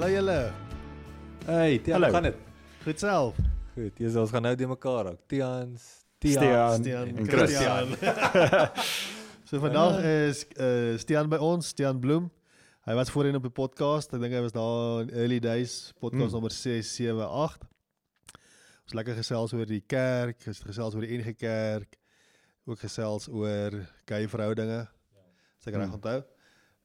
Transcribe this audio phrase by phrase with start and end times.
[0.00, 0.52] Hallo julle.
[1.44, 2.06] Hey, Tian, Hallo.
[2.06, 2.36] hoe gaan dit?
[2.84, 3.36] Goed self.
[3.74, 3.98] Goed.
[4.00, 5.18] Jy ons gaan nou die mekaar raak.
[5.28, 5.82] Tians,
[6.24, 6.38] Tian.
[6.40, 7.92] Stean Stian en Christian.
[9.50, 12.30] So vandag is uh Stian by ons, Stian Bloem.
[12.88, 14.14] Hy was voorheen op die podcast.
[14.16, 16.36] Ek dink hy was daar in early days, podcast Hmm.
[16.38, 17.68] nommer 6, 7, 8.
[18.88, 22.00] Ons lekker gesels oor die kerk, ges- gesels oor die enige kerk.
[22.64, 24.86] Ook gesels oor gay verhoudinge.
[25.66, 25.98] Ek reg Hmm.
[26.00, 26.22] onthou.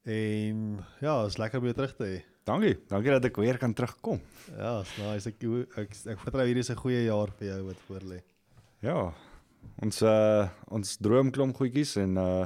[0.04, 2.24] En ja, is lekker om jou terug te hê.
[2.46, 2.76] Dankie.
[2.88, 4.20] Dankie dat ek weer kan terugkom.
[4.54, 5.32] Ja, is nice.
[5.32, 5.42] Ek
[5.82, 8.20] ek ek, vertrou hierdie is 'n goeie jaar vir jou wat voor lê.
[8.86, 9.14] Ja.
[9.82, 12.46] Ons uh ons droom klomp goedjies en uh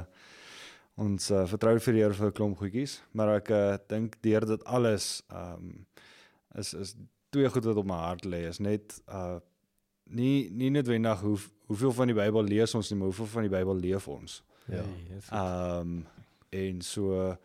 [0.96, 4.46] ons uh, vertrou vir die Here vir 'n klomp goedjies, maar ek uh, dink deur
[4.46, 5.86] dit alles um
[6.56, 6.96] is is
[7.30, 9.38] twee goed wat op my hart lê is net uh
[10.08, 11.38] nie nie noodwendig hoe
[11.68, 14.42] hoeveel van die Bybel lees ons nie, maar hoeveel van die Bybel leef ons.
[14.66, 14.82] Ja.
[15.12, 15.38] Dis goed.
[15.38, 16.06] Um
[16.50, 17.36] en so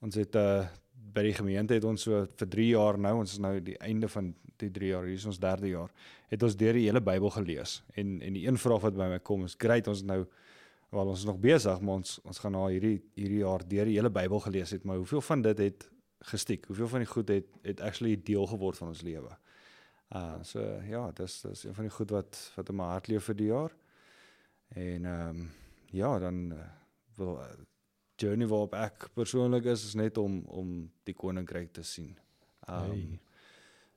[0.00, 0.66] ons het uh
[1.14, 4.08] by die gemeente het ons so vir 3 jaar nou, ons is nou die einde
[4.08, 5.92] van die 3 jaar, hier is ons derde jaar,
[6.32, 7.80] het ons deur die hele Bybel gelees.
[7.94, 10.24] En en die een vraag wat by my kom is, great, ons nou
[10.94, 13.98] wel ons is nog besig, maar ons ons gaan nou hierdie hierdie jaar deur die
[13.98, 15.88] hele Bybel gelees het, maar hoeveel van dit het
[16.30, 16.66] gestiek?
[16.66, 19.36] Hoeveel van die goed het het actually deel geword van ons lewe?
[20.14, 23.30] Uh so ja, dis dis een van die goed wat wat in my hart leef
[23.30, 23.72] vir die jaar.
[24.74, 25.48] En ehm um,
[25.90, 26.58] ja, dan uh,
[27.16, 27.50] wil uh,
[28.16, 32.16] journey waarop ek persoonlik is is net om om die koninkryk te sien.
[32.68, 33.20] Ehm um, Hey.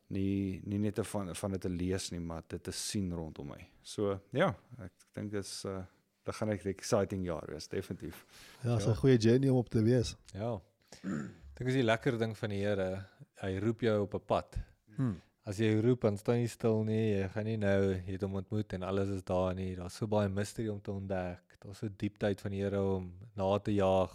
[0.10, 3.48] nie nie net te van van dit te lees nie, maar dit te sien rondom
[3.48, 3.68] my.
[3.82, 5.84] So ja, ek dink dit is uh
[6.26, 8.26] dit gaan ek 'n exciting jaar wees, definitief.
[8.64, 8.92] Ja, is Ja.
[8.92, 10.16] 'n goeie journey om op te wees.
[10.34, 10.60] Ja.
[11.04, 13.06] Dink as die lekker ding van die Here,
[13.42, 14.58] hy roep jou op 'n pad.
[14.96, 15.22] Hmm.
[15.46, 17.14] As jy roep, dan staan jy stil nie.
[17.22, 19.76] Jy gaan nie nou jy het hom ontmoet en alles is daar nie.
[19.76, 21.40] Daar's so baie mystery om te ontdek.
[21.60, 24.14] Daar's so diepteid van die Here om na te jaag.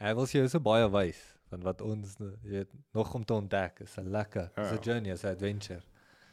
[0.00, 1.18] Hy wil jou so baie wys
[1.50, 3.80] van wat ons jy weet nog om te ontdek.
[3.84, 4.80] Is 'n lekker, is 'n Ja.
[4.80, 5.82] journey, is 'n adventure.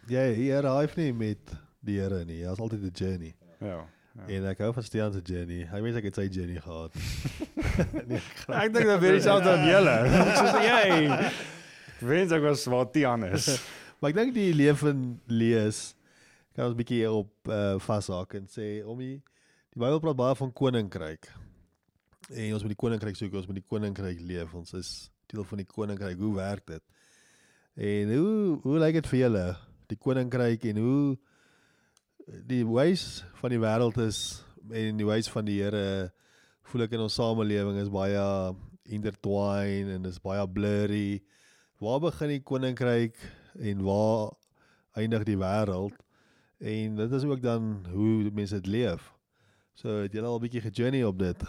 [0.07, 1.39] Jy hier arrive nie met
[1.83, 2.43] die Here nie.
[2.43, 3.35] Daar's altyd 'n journey.
[3.59, 3.67] Ja.
[4.15, 4.27] ja.
[4.27, 5.65] En ek hou van Stian se journey.
[5.71, 6.93] Hy weet ek het sy journey gehad.
[8.07, 9.97] nee, Ek dink dat weer dieselfde aan julle.
[10.39, 11.31] Soos jy.
[11.99, 13.47] Wens ek was waar Tian is.
[13.99, 14.93] maar ek dink die lewe
[15.27, 15.95] lees
[16.53, 19.21] kan ons 'n bietjie op uh, vashaak en sê om die
[19.75, 21.27] die Bybel praat baie van koninkryk.
[22.31, 24.53] En ons moet die koninkryk soek, ons moet die koninkryk leef.
[24.55, 24.91] Ons is
[25.27, 26.15] deel van die koninkryk.
[26.15, 26.83] Hoe werk dit?
[27.75, 29.43] En hoe hoe lyk dit vir julle?
[29.91, 31.17] Die koninkryk en hoe
[32.47, 34.19] die wys van die wêreld is
[34.71, 36.13] en die wys van die Here
[36.71, 38.23] voel ek in ons samelewing is baie
[38.95, 41.19] intertwined en is baie blurry.
[41.83, 43.19] Waar begin die koninkryk
[43.59, 44.31] en waar
[44.95, 45.99] eindig die wêreld?
[46.63, 49.11] En dit is ook dan hoe mense dit leef.
[49.75, 51.43] So het julle al 'n bietjie gejourney op dit?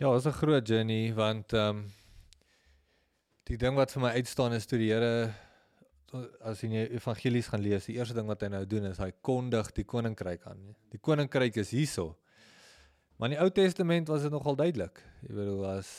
[0.00, 1.92] Ja, is 'n groot journey want ehm um,
[3.44, 5.34] die ding wat vir my uitstaan is toe die Here
[6.40, 9.10] as jy die evangelies gaan lees, die eerste ding wat hy nou doen is hy
[9.20, 10.74] kondig die koninkryk aan.
[10.90, 12.16] Die koninkryk is hierso.
[13.18, 15.02] Maar in die Ou Testament was dit nogal duidelik.
[15.28, 15.90] Jy bedoel as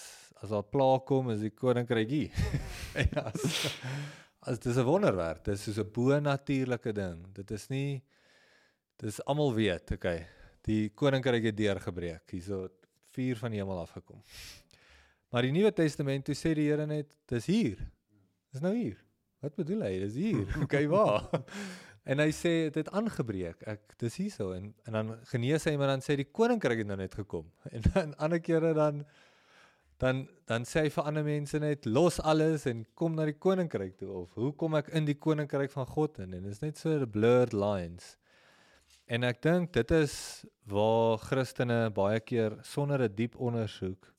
[0.41, 2.31] as daar pla kom is die koninkryk hier.
[3.01, 3.43] en as
[4.41, 7.27] as dis 'n wonderwerk, dis soos 'n bo-natuurlike ding.
[7.33, 8.03] Dit is nie
[8.97, 10.25] dis almal weet, okay.
[10.65, 12.25] Die koninkryk het deurgebreek.
[12.33, 12.65] Hierso
[13.15, 14.21] vuur van die hemel afgekom.
[15.31, 17.81] Maar die Nuwe Testament toe sê die Here net dis hier.
[18.53, 18.97] Dis nou hier.
[19.43, 19.95] Wat bedoel hy?
[20.07, 20.45] Dis hier.
[20.65, 21.29] Okay, waar?
[22.05, 23.63] en hy sê dit het aangebreek.
[23.69, 26.99] Ek dis hierso en en dan genees hy maar dan sê die koninkryk het nou
[27.01, 27.47] net gekom.
[27.75, 29.03] En dan ander kere dan
[30.01, 33.97] dan dan sê hy vir ander mense net los alles en kom na die koninkryk
[33.97, 36.37] toe of hoe kom ek in die koninkryk van God in?
[36.37, 38.15] En dit is net so blurred lines.
[39.05, 40.13] En ek dink dit is
[40.65, 44.15] waar Christene baie keer sonder 'n diep ondersoek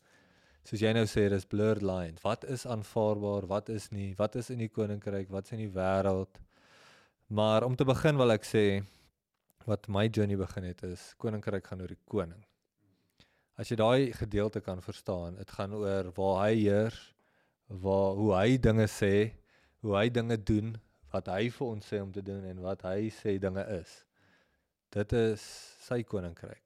[0.63, 2.23] soos jy nou sê dis blurred lines.
[2.23, 4.15] Wat is aanvaarbaar, wat is nie?
[4.19, 6.39] Wat is in die koninkryk, wat's in die wêreld?
[7.29, 8.85] Maar om te begin wil ek sê
[9.67, 12.43] wat my journey begin het is koninkryk gaan oor die koning.
[13.59, 17.15] As jy daai gedeelte kan verstaan, dit gaan oor waar hy heers,
[17.67, 19.33] waar hoe hy dinge sê,
[19.83, 20.77] hoe hy dinge doen,
[21.11, 24.06] wat hy vir ons sê om te doen en wat hy sê dinge is.
[24.95, 25.43] Dit is
[25.87, 26.63] sy koninkryk.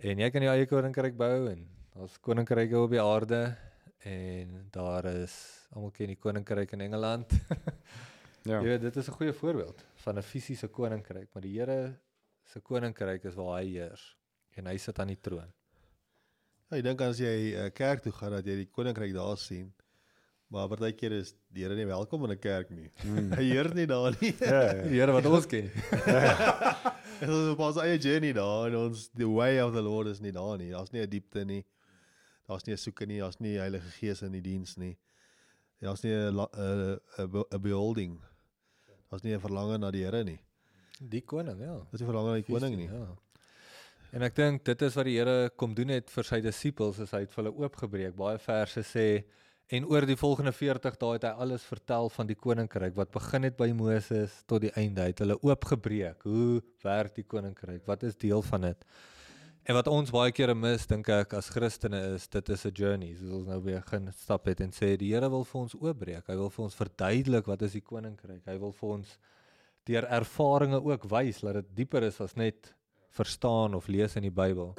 [0.00, 3.40] En jy kan jou eie koninkryk bou en daar's koninkryke op die aarde
[4.08, 5.34] en daar is
[5.74, 7.30] almal ken die koninkryk in Engeland.
[8.48, 8.56] Ja.
[8.64, 12.00] Jy weet dit is 'n goeie voorbeeld van 'n fisiese koninkryk, maar die Here
[12.44, 14.16] se koninkryk is waar hy heers
[14.56, 15.52] en hy sit aan die troon.
[16.70, 19.74] Ja, ek dink as jy uh, kerk toe gaan dat jy die koninkryk daar sien.
[20.50, 22.90] Maar partykeer is die Here nie welkom in 'n kerk nie.
[23.04, 23.32] Mm.
[23.38, 24.34] Hy heer nie daar nie.
[24.40, 24.82] Ja, ja.
[24.88, 25.70] Die Here wat ons ken.
[27.20, 30.20] Ons is op ons eie journey daar en ons the way of the Lord is
[30.24, 30.70] nie daar nie.
[30.72, 31.64] Daar's nie 'n diepte nie.
[32.48, 34.96] Daar's nie 'n soeke nie, daar's nie Heilige Gees in die diens nie.
[35.80, 38.20] Daar's nie 'n 'n 'n be- 'n beholding.
[39.10, 40.38] Daar's nie 'n verlange na die Here nie.
[41.00, 41.74] Die koning, ja.
[41.90, 42.88] Daar's nie verlange na die koning nie.
[42.88, 43.16] Ja.
[44.12, 47.10] En ek dink dit is wat die Here kom doen het vir sy disippels, is
[47.10, 48.16] hy het vir hulle oopgebreek.
[48.16, 49.24] Baie verse sê
[49.70, 53.46] en oor die volgende 40 dae het hy alles vertel van die koninkryk wat begin
[53.46, 55.04] het by Moses tot die einde.
[55.04, 56.24] Hy het hulle oopgebreek.
[56.26, 57.84] Hoe werk die koninkryk?
[57.86, 58.86] Wat is deel van dit?
[59.68, 63.14] En wat ons baie kere mis, dink ek as Christene is, dit is 'n journey.
[63.14, 66.26] Soos ons nou begin stap het en sê die Here wil vir ons oopbreek.
[66.26, 68.42] Hy wil vir ons verduidelik wat is die koninkryk.
[68.46, 69.18] Hy wil vir ons
[69.84, 72.74] deur ervarings ook wys dat dit dieper is as net
[73.10, 74.74] verstaan of lees in die Bybel.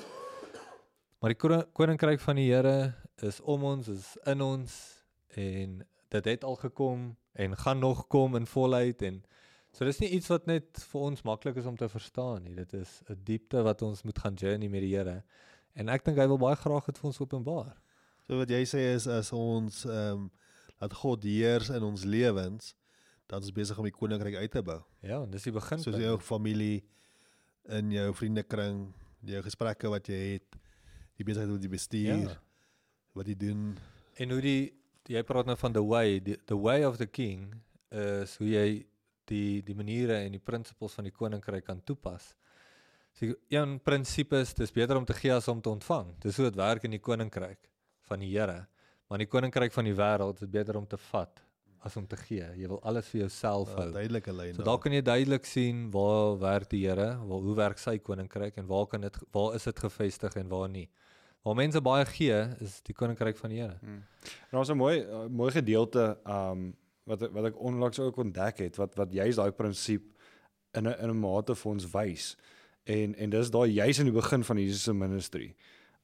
[1.22, 4.74] Maar die koninkryk van die Here is om ons, is in ons
[5.38, 5.76] en
[6.10, 9.20] dit het al gekom en gaan nog kom in volheid en
[9.70, 12.56] so dis nie iets wat net vir ons maklik is om te verstaan nie.
[12.58, 15.24] Dit is 'n diepte wat ons moet gaan journey met die Here.
[15.74, 17.78] En ek dink hy wil baie graag dit vir ons openbaar.
[18.26, 20.32] So wat jy sê is as ons ehm um,
[20.82, 22.74] laat God heers in ons lewens,
[23.28, 24.82] dan is ons besig om die koninkryk uit te bou.
[25.02, 25.80] Ja, en dis die begin.
[25.80, 26.84] Soos jou familie
[27.70, 30.61] in jou vriendekring, jou gesprekke wat jy het,
[31.22, 32.38] die besigheid wat jy bestuur, ja.
[33.18, 33.66] wat jy doen.
[34.22, 34.62] En hoe die
[35.12, 37.50] jy praat nou van the way, die, the way of the king
[37.92, 38.68] is hoe jy
[39.32, 42.34] die die maniere en die prinsipels van die koninkryk kan toepas.
[43.18, 46.14] So een prinsipie is dis beter om te gee as om te ontvang.
[46.24, 47.70] Dis hoe dit werk in die koninkryk
[48.08, 48.66] van die Here.
[49.08, 51.42] Maar in die koninkryk van die wêreld is beter om te vat
[51.84, 52.46] as om te gee.
[52.62, 53.92] Jy wil alles vir jouself Uh, hou.
[53.98, 54.56] duidelike lyn.
[54.56, 58.58] So daar kan jy duidelik sien waar werk die Here, waar hoe werk sy koninkryk
[58.62, 60.88] en waar kan dit waar is dit gevestig en waar nie.
[61.42, 63.78] Waar mense baie gee, is die koninkryk van die Here.
[63.82, 68.76] En Daar's 'n mooi uh, mooi gedeelte um wat wat ek onlangs ook ontdek het
[68.78, 70.04] wat wat juist daai prinsip
[70.74, 72.38] in 'n in 'n mate vir ons wys.
[72.84, 75.56] En en dis daai juist in die begin van Jesus se ministry.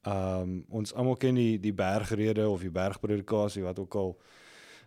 [0.03, 4.17] Um ons almal ken die die bergrede of die bergpredikasie wat ook al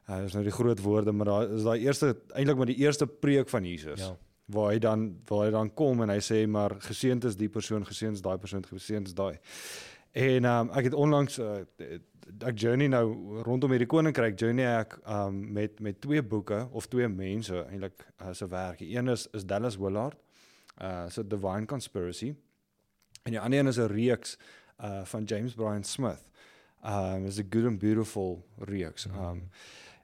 [0.09, 3.07] uh, is nou die groot woorde maar daar is daai eerste eintlik maar die eerste
[3.07, 4.01] preek van Jesus.
[4.01, 4.17] Ja.
[4.47, 7.87] Waar hy dan waar hy dan kom en hy sê maar geseënd is die persoon,
[7.87, 9.39] geseënd is daai persoon, geseënd is daai.
[10.13, 11.61] En um, ek het onlangs uh,
[12.47, 17.09] ek journey nou rondom hierdie koninkryk journey ek um, met met twee boeke of twee
[17.09, 18.83] mense eintlik uh, se werk.
[18.83, 20.19] Een is is Dallas Willard,
[20.83, 22.35] uh so Divine Conspiracy.
[23.23, 24.39] En die ander een is 'n reeks
[24.83, 26.27] uh van James Bryan Smith.
[26.85, 29.07] Um is 'n good and beautiful reeks.
[29.07, 29.49] Um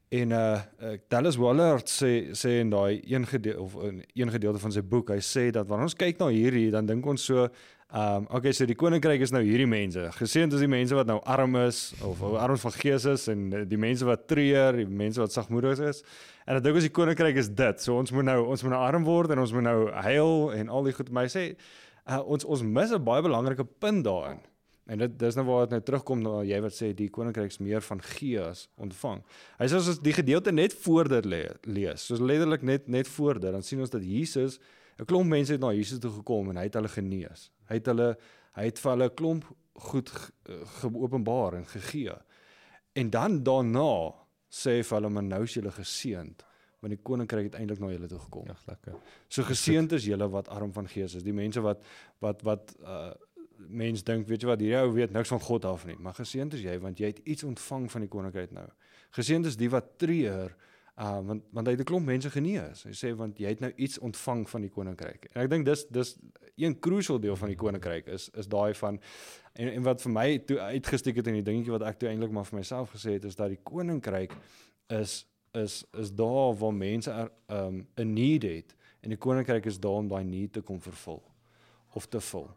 [0.08, 0.60] en uh,
[1.08, 5.10] Dallas Willard sê sê in daai een gedeelte of in een gedeelte van sy boek,
[5.10, 7.48] hy sê dat wanneer ons kyk na hierdie, dan dink ons so
[7.94, 10.08] Um okay, so die koninkryk is nou hierdie mense.
[10.16, 13.44] Geseënd is die mense wat nou arm is of of arm van gees is en
[13.54, 16.02] eh, die mense wat treur, die mense wat sagmoedig is.
[16.48, 17.84] En dan dink ons die koninkryk is dit.
[17.84, 20.72] So ons moet nou ons moet nou arm word en ons moet nou huil en
[20.74, 21.12] al die goed.
[21.14, 24.42] Maar hy sê uh, ons ons mis 'n baie belangrike punt daarin.
[24.90, 27.62] En dit dis nou waar dit nou terugkom na jy wat sê die koninkryk is
[27.62, 29.22] meer van gee as ontvang.
[29.58, 33.06] Hy sê as ons die gedeelte net voor dit le lees, soos letterlik net net
[33.14, 34.58] voor dit, dan sien ons dat Jesus
[34.98, 37.50] 'n klomp mense het na Jesus toe gekom en hy het hulle genees.
[37.68, 38.16] Hy het hulle
[38.56, 40.32] hy het vir hulle 'n klomp goed ge-
[40.80, 42.14] geopenbaar en gegee.
[42.94, 44.14] En dan daarna
[44.50, 46.44] sê hy vir hulle maar nou is julle geseënd
[46.80, 48.44] want die koninkryk het eintlik na julle toe gekom.
[48.46, 48.94] Ja, lekker.
[49.28, 51.82] So geseënd is julle wat arm van gees is, die mense wat
[52.20, 53.12] wat wat uh
[53.68, 56.52] mens dink, weet jy wat, hierdie ou weet niks van God af nie, maar geseënd
[56.54, 58.66] is jy want jy het iets ontvang van die koninkryk nou.
[59.16, 60.54] Geseënd is die wat treur
[60.99, 62.85] uh want want hy het 'n klomp mense genees.
[62.85, 65.25] Hy sê want jy het nou iets ontvang van die koninkryk.
[65.35, 66.16] En ek dink dis dis
[66.56, 69.00] een crucial deel van die koninkryk is is daai van
[69.52, 72.30] en en wat vir my toe uitgesteek het in die dingetjie wat ek toe eintlik
[72.32, 74.32] maar vir myself gesê het is dat die koninkryk
[74.88, 79.80] is is is daar waar mense er, um 'n need het en die koninkryk is
[79.80, 81.22] daar om daai need te kom vervul
[81.94, 82.50] of te vul.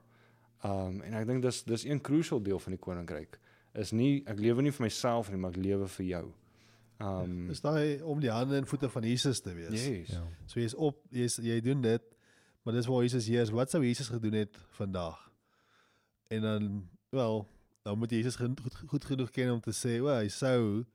[0.64, 3.40] Um en ek dink dis dis een crucial deel van die koninkryk
[3.74, 6.34] is nie ek lewe nie vir myself nie, maar ek lewe vir jou.
[7.00, 9.86] Um Dis daai om die hande en voete van Jesus te wees.
[9.86, 10.08] yes.
[10.08, 10.24] Ja.
[10.46, 12.02] So jy's op, jy's jy doen dit,
[12.70, 13.50] maar dis waar Jesus hier is.
[13.50, 15.32] Wat sou Jesus gedoen het vandag?
[16.28, 17.48] En dan wel,
[17.82, 20.86] dan moet Jesus goed, goed, genoeg ken om te sê, "O, hy sou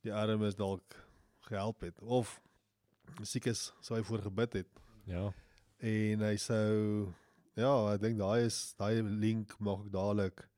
[0.00, 1.08] die armes dalk
[1.40, 2.40] gehelp het of
[3.22, 4.68] siek is, sou hy voor gebid het."
[5.04, 5.34] Ja.
[5.76, 7.12] En hy sou
[7.54, 10.48] ja, ek dink daai is daai link maak ek dadelik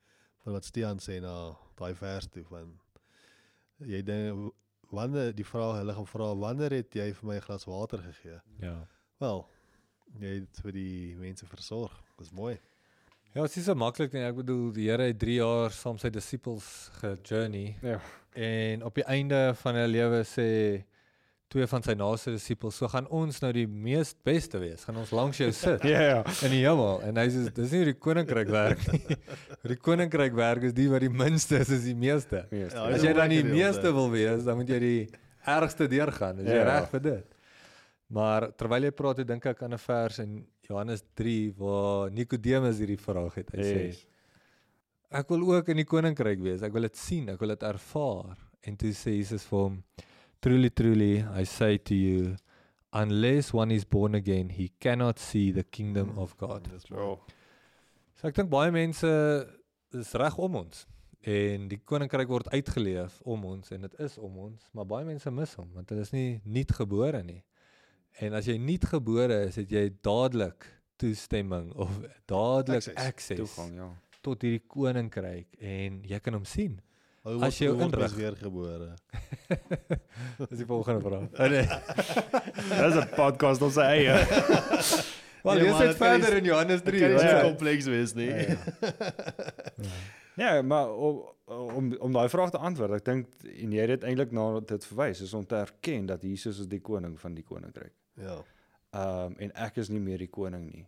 [0.45, 2.81] van wat Stean sê na daai vers toe van
[3.79, 4.55] jy dink
[4.91, 8.41] wanneer die vraag hulle gaan vra wanneer het jy vir my 'n glas water gegee?
[8.61, 8.89] Ja.
[9.19, 9.49] Wel,
[10.21, 11.93] jy het vir die mense versorg.
[12.19, 12.57] Dis mooi.
[13.35, 14.25] Ja, dit is so maklik nie.
[14.25, 18.01] Ek bedoel die Here het 3 jaar saam met sy disippels gejourney Ja.
[18.35, 20.49] en op die einde van hulle lewe sê
[21.49, 24.83] twee van sy naaste disippels, so gaan ons nou die mees beste wees.
[24.85, 26.19] Gaan ons langs jou sit Ja ja.
[26.45, 27.01] in die hemel.
[27.09, 29.17] En hy sê dis nie hoe die koninkryk werk nie.
[29.69, 32.45] Die koninkryk werk is die wat die minste is, is die meeste.
[32.51, 32.77] Meeste.
[32.77, 35.09] Ja, As jy dan die meeste wil wees, dan moet jy die
[35.45, 36.39] ergste deurgaan.
[36.41, 36.65] Is jy Ja.
[36.69, 37.35] reg vir dit?
[38.09, 42.97] Maar terwyl jy praat, dink ek aan 'n vers in Johannes 3 waar Nikodemus hierdie
[43.01, 43.51] vraag het.
[43.53, 44.07] Hy sê Yes.
[45.11, 46.63] ek wil ook in die koninkryk wees.
[46.63, 48.37] Ek wil dit sien, ek wil dit ervaar.
[48.63, 49.85] En toe sê Jesus vir hom,
[50.41, 52.37] truly truly I say to you,
[52.93, 56.69] unless one is born again, he cannot see the kingdom of God.
[56.71, 56.85] Dis.
[56.91, 57.21] Oh.
[58.15, 59.07] So ek dink baie mense
[59.93, 60.87] is reg om ons
[61.23, 65.31] en die koninkryk word uitgeleef om ons en dit is om ons, maar baie mense
[65.31, 67.43] mis hom want hulle is nie nuut gebore nie.
[68.21, 70.67] En as jy nuut gebore is, het jy dadelik
[70.99, 71.91] toestemming of
[72.27, 73.89] dadelik access, Toegang, ja.
[74.27, 76.81] tot hierdie koninkryk en jy kan hom sien.
[77.29, 78.15] Hoe As jy inrig.
[78.17, 78.95] weergebore.
[80.49, 81.29] Dis die volgende vraag.
[81.39, 81.67] Oh, nee.
[82.89, 84.17] Dis 'n podcast op sy eie.
[85.43, 87.01] Wel, Nee, jy maar sit dit nie- verder in Johannes Dit 3.
[87.01, 88.33] kan nie wat so sê- kompleks wees nie.
[90.37, 94.03] Ja, maar om om om daai vraag te antwoord, ek dink en jy het dit
[94.11, 97.45] eintlik na dit verwys is om te erken dat Jesus is die koning van die
[97.45, 97.95] koninkryk.
[98.21, 98.45] Ja.
[98.91, 100.87] Ehm um, en ek is nie meer die koning nie.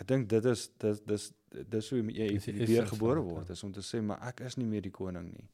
[0.00, 1.32] Ek dink dit is dis dis
[1.68, 4.02] dis hoe jy Dis die weer essence gebore van dit, word, is om te sê
[4.02, 5.48] maar ek is nie meer die koning nie.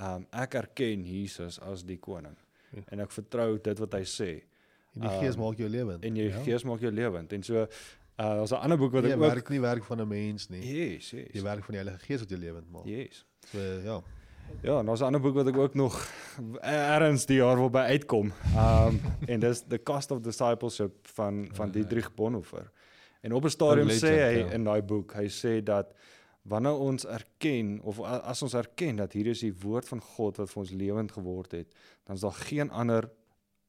[0.00, 2.36] Ehm um, ek erken Jesus as die koning.
[2.72, 2.82] Ja.
[2.88, 4.42] En ek vertrou dit wat hy sê
[4.94, 6.04] En die gees Um, maak jou lewend.
[6.04, 6.42] en jou Ja.
[6.42, 7.32] gees maak jou lewend.
[7.32, 7.66] En so uh
[8.16, 10.60] daar's 'n ander boek wat Jy ek ook werk nie werk van 'n mens nie.
[10.60, 11.28] Yes, yes.
[11.32, 12.84] Jy werk van die Heilige Gees wat jou lewend maak.
[12.86, 13.24] Yes.
[13.52, 14.02] So ja.
[14.62, 16.08] Ja, en daar's 'n ander boek wat ek ook nog
[16.60, 18.32] erns die jaar waarby uitkom.
[18.56, 22.70] Um en dis The Cost of Discipleship van van Ah, Dietrich Bonhoeffer.
[23.20, 24.50] En op 'n stadium legend, sê hy ja.
[24.50, 25.94] in daai boek, hy sê dat
[26.42, 30.50] wanneer ons erken of as ons erken dat hier is die woord van God wat
[30.50, 33.10] vir ons lewend geword het, dan is daar geen ander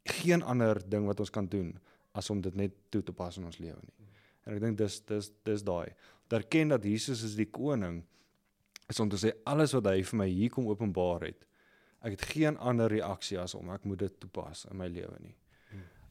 [0.03, 1.77] geen ander ding wat ons kan doen
[2.12, 4.08] as om dit net toe te pas in ons lewe nie.
[4.44, 5.94] En ek dink dis dis dis daai.
[6.34, 8.03] Erken dat Jesus is die koning
[8.90, 11.46] is om te sê alles wat hy vir my hier kom openbaar het.
[12.04, 15.36] Ek het geen ander reaksie as om ek moet dit toepas in my lewe nie.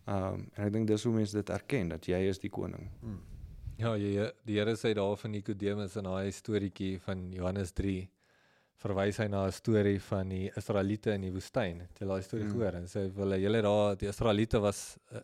[0.07, 2.89] Ehm um, en ek dink dis hoe mense dit erken dat jy is die koning.
[3.79, 8.09] Ja, jy, die Here sê daar van Nikodemus in daai storieetjie van Johannes 3
[8.83, 11.81] verwys hy na 'n storie van die Israeliete in die woestyn.
[11.81, 12.51] Het jy daai storie Mm.
[12.53, 12.75] gehoor?
[12.75, 15.21] En sê hulle julle daar die Israeliete was uh,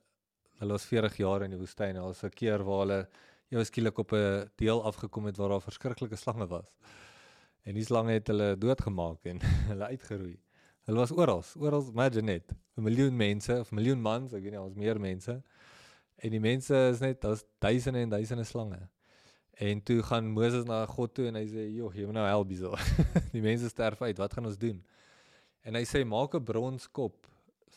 [0.60, 1.94] hulle was 40 jaar in die woestyn.
[1.94, 3.08] Daar was 'n keer waar hulle
[3.50, 6.76] ewe skielik op 'n deel afgekom het waar daar verskriklike slange was.
[7.62, 10.36] En die slange het hulle doodgemaak en hulle uitgeroei.
[10.88, 14.60] Hulle was oral, oral, imagine net, 'n miljoen mense of miljoen mans, ek weet nie,
[14.60, 15.42] ons meer mense.
[16.16, 18.80] En die mense is net daar's duisende en duisende slange.
[19.58, 22.48] En toe gaan Moses na God toe en hy sê, "Joh, jy moet nou help
[22.48, 22.76] hierso.
[23.36, 24.18] die mense sterf uit.
[24.18, 24.84] Wat gaan ons doen?"
[25.62, 27.26] En hy sê, "Maak 'n bronskop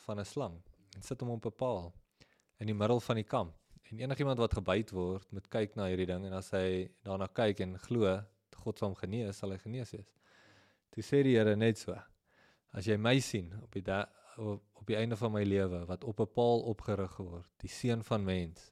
[0.05, 0.61] van 'n slang
[0.95, 1.93] en sit hom op 'n paal
[2.59, 3.53] in die middel van die kamp.
[3.89, 7.59] En enigiemand wat gebyt word, moet kyk na hierdie ding en as hy daarna kyk
[7.65, 8.21] en glo
[8.55, 10.11] God hom genees, sal hy genees wees."
[10.91, 11.95] Toe sê die Here net so:
[12.73, 14.05] "As jy my sien op die da
[14.37, 18.03] op, op die einde van my lewe wat op 'n paal opgerig word, die seun
[18.03, 18.71] van mens,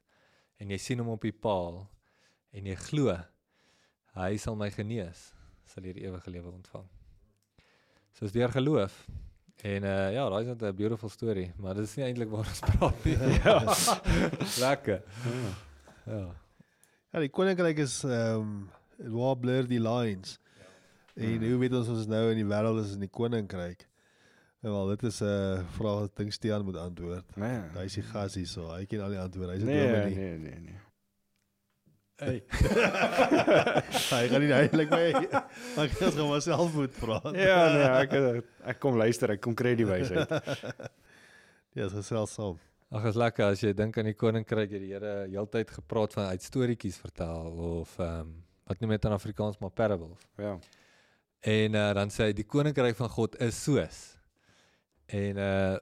[0.58, 1.88] en jy sien hom op die paal
[2.52, 3.16] en jy glo
[4.18, 5.30] hy sal my genees,
[5.64, 6.86] sal jy die ewige lewe ontvang.
[8.12, 9.06] So is deur geloof.
[9.62, 12.48] En uh ja, daai is net 'n beautiful story, maar dit is nie eintlik waar
[12.48, 13.16] ons praat nie.
[13.44, 13.56] ja.
[14.58, 15.02] Lekker.
[16.06, 16.26] Ja.
[17.12, 18.70] Ja, die koninkryk is ehm um,
[19.08, 20.38] waar blur die lines.
[21.16, 21.48] En Mm.
[21.50, 23.86] hoe weet ons ons nou in die wêreld is in die koninkryk?
[24.62, 27.36] En wel, dit is 'n uh, vraag wat dink Stean moet antwoord.
[27.36, 27.60] Nee.
[27.74, 28.68] Hy is die gas hierso.
[28.74, 29.52] Hy ken al die antwoorde.
[29.52, 30.14] Hy's 'n Nee, dominee.
[30.14, 30.78] nee, nee, nee.
[32.20, 32.42] Hey.
[34.10, 35.04] Hy gaan nie eintlik my
[35.84, 37.30] ek gaan gaan myself moet praat.
[37.34, 40.28] Ja, nee, ek ek kom luister, ek kom kry die wysheid.
[41.72, 42.58] Ja, is gesels saam.
[42.90, 46.24] Ag, is lekker as jy dink aan die koninkryk, het die Here heeltyd gepraat van
[46.34, 50.22] uit storieetjies vertel of ehm um, wat noem dit in Afrikaans maar parables.
[50.38, 50.54] Ja.
[51.40, 54.02] En uh, dan sê hy die koninkryk van God is soos.
[55.10, 55.78] En uh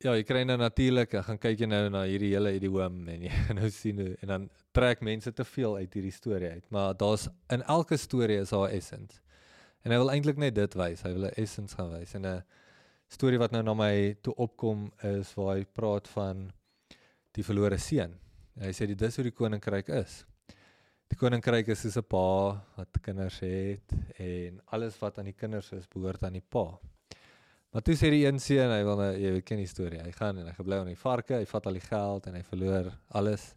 [0.00, 3.40] ja, jy kry nou natuurlik, gaan kyk jy nou na hierdie hele idioom en jy
[3.58, 6.64] nou sien hoe en dan trek mense te veel uit hierdie storie uit.
[6.72, 9.20] Maar daar's in elke storie is haar essence.
[9.84, 11.04] En hy wil eintlik net dit wys.
[11.04, 12.14] Hy wil 'n essence gaan wys.
[12.16, 12.40] En 'n
[13.12, 16.48] storie wat nou na my toe opkom is waar hy praat van
[17.36, 18.16] die verlore seun.
[18.60, 20.24] Hy sê dit dis hoe die koninkryk is.
[21.10, 25.72] Die koninkryk is soos 'n pa wat kinders het en alles wat aan die kinders
[25.72, 26.78] is behoort aan die pa.
[27.72, 30.00] Maar toe sê die een seun, hy wil nou jy ken die storie.
[30.02, 32.42] Hy gaan en hy gebly aan die varke, hy vat al die geld en hy
[32.42, 33.54] verloor alles.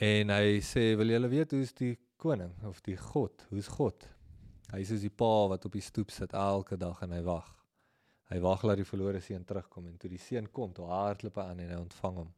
[0.00, 3.46] En hy sê, "Wil julle weet hoe's die koning of die God?
[3.50, 4.08] Hoe's God?"
[4.72, 7.48] Hy is soos die pa wat op die stoep sit elke dag en hy wag.
[8.30, 11.42] Hy wag laat die verlore seun terugkom en toe die seun kom, toe hardloop hy
[11.42, 12.34] aan en hy ontvang hom.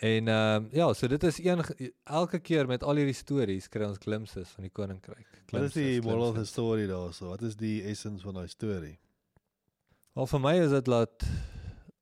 [0.00, 1.60] En ehm uh, ja, so dit is een
[2.04, 5.26] elke keer met al hierdie stories kry ons glimpses van die koninkryk.
[5.50, 6.52] Wat is die Glimpses, moral of the glimpses.
[6.54, 7.28] story daarso?
[7.28, 8.96] Wat is die essence van daai storie?
[10.16, 11.26] Wel vir my is dit dat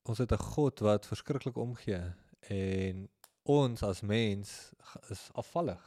[0.06, 3.08] ons het 'n God wat verskriklik omgee en
[3.42, 4.72] ons as mens
[5.10, 5.82] is afvallig.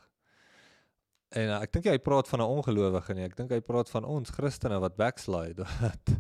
[1.30, 3.24] En uh, ek dink hy praat van 'n ongelowige nie.
[3.24, 6.12] Ek dink hy praat van ons Christene wat backslide wat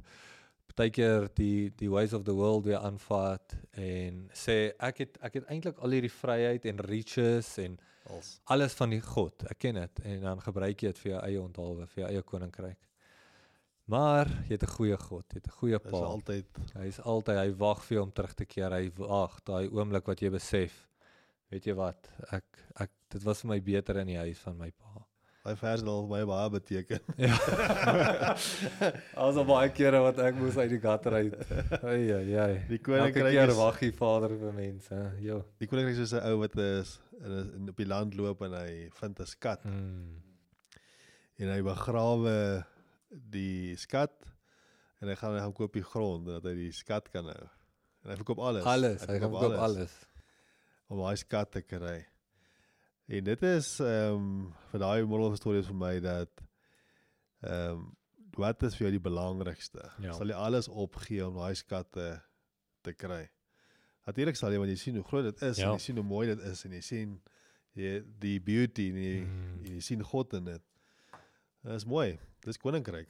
[0.74, 5.50] partykeer die die ways of the world weer aanvat en sê ek het ek het
[5.52, 9.44] eintlik al hierdie vryheid en riches en Als alles van die God.
[9.52, 12.24] Ek ken dit en dan gebruik jy dit vir jou eie onthaalwe, vir jou eie
[12.26, 12.80] koninkryk.
[13.92, 15.98] Maar jy het 'n goeie God, jy het 'n goeie is Pa.
[15.98, 18.72] altyd Hy is altyd hy wag vir jou om terug te keer.
[18.72, 20.88] Hy wag daai oomblik wat jy besef.
[21.50, 22.10] Weet jy wat?
[22.32, 22.46] Ek
[22.80, 25.06] ek dit was vir my beter in die huis van my pa.
[25.44, 27.00] Daai vers het al my baie beteken.
[27.26, 27.38] Ja.
[29.18, 31.36] Also baie kere wat ek moes uit die gutter uit.
[31.82, 32.56] Ai ai ai.
[32.70, 35.00] Die koninkryk is wag die Vader vir mense.
[35.24, 35.42] Jo.
[35.62, 39.20] die koninkryk is 'n ou wat is in, op die land loop en hy vind
[39.20, 40.22] 'n skat Mm.
[41.42, 42.64] en hy begrawe
[43.10, 44.14] die skat
[45.02, 47.48] en hy gaan hy gaan koop die grond dat hy die skat kan hou.
[48.04, 48.64] En hy verkoop alles.
[48.66, 49.92] Alles, hy gaan koop alles.
[50.90, 52.06] om daai skat te kry.
[53.12, 56.44] En dit is ehm um, vir daai moral is vir my dat
[57.44, 57.90] ehm um,
[58.40, 59.84] wat is vir jou die belangrikste?
[60.00, 60.14] Ja.
[60.16, 61.90] Sal jy alles opgee om daai skat
[62.82, 63.26] te kry?
[64.08, 65.68] Natuurlik sal jy want jy sien hoe groot dit is Ja.
[65.68, 67.18] en jy sien hoe mooi dit is en jy sien
[67.76, 67.92] jy
[68.24, 69.66] die beauty en jy, Mm.
[69.68, 70.64] jy sien God in dit.
[71.64, 72.18] Dit is mooi.
[72.46, 73.10] Dis koninkryk.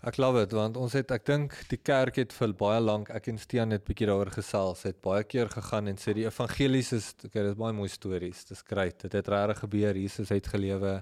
[0.00, 3.26] Ek glo dit want ons het ek dink die kerk het vir baie lank ek
[3.28, 4.86] en Stean het bietjie daaroor gesels.
[4.88, 8.46] Het baie keer gegaan en sê die evangelies is okay, dis baie mooi stories.
[8.48, 8.96] Dis great.
[9.04, 9.98] Dit het regtig gebeur.
[10.00, 10.94] Jesus het gelewe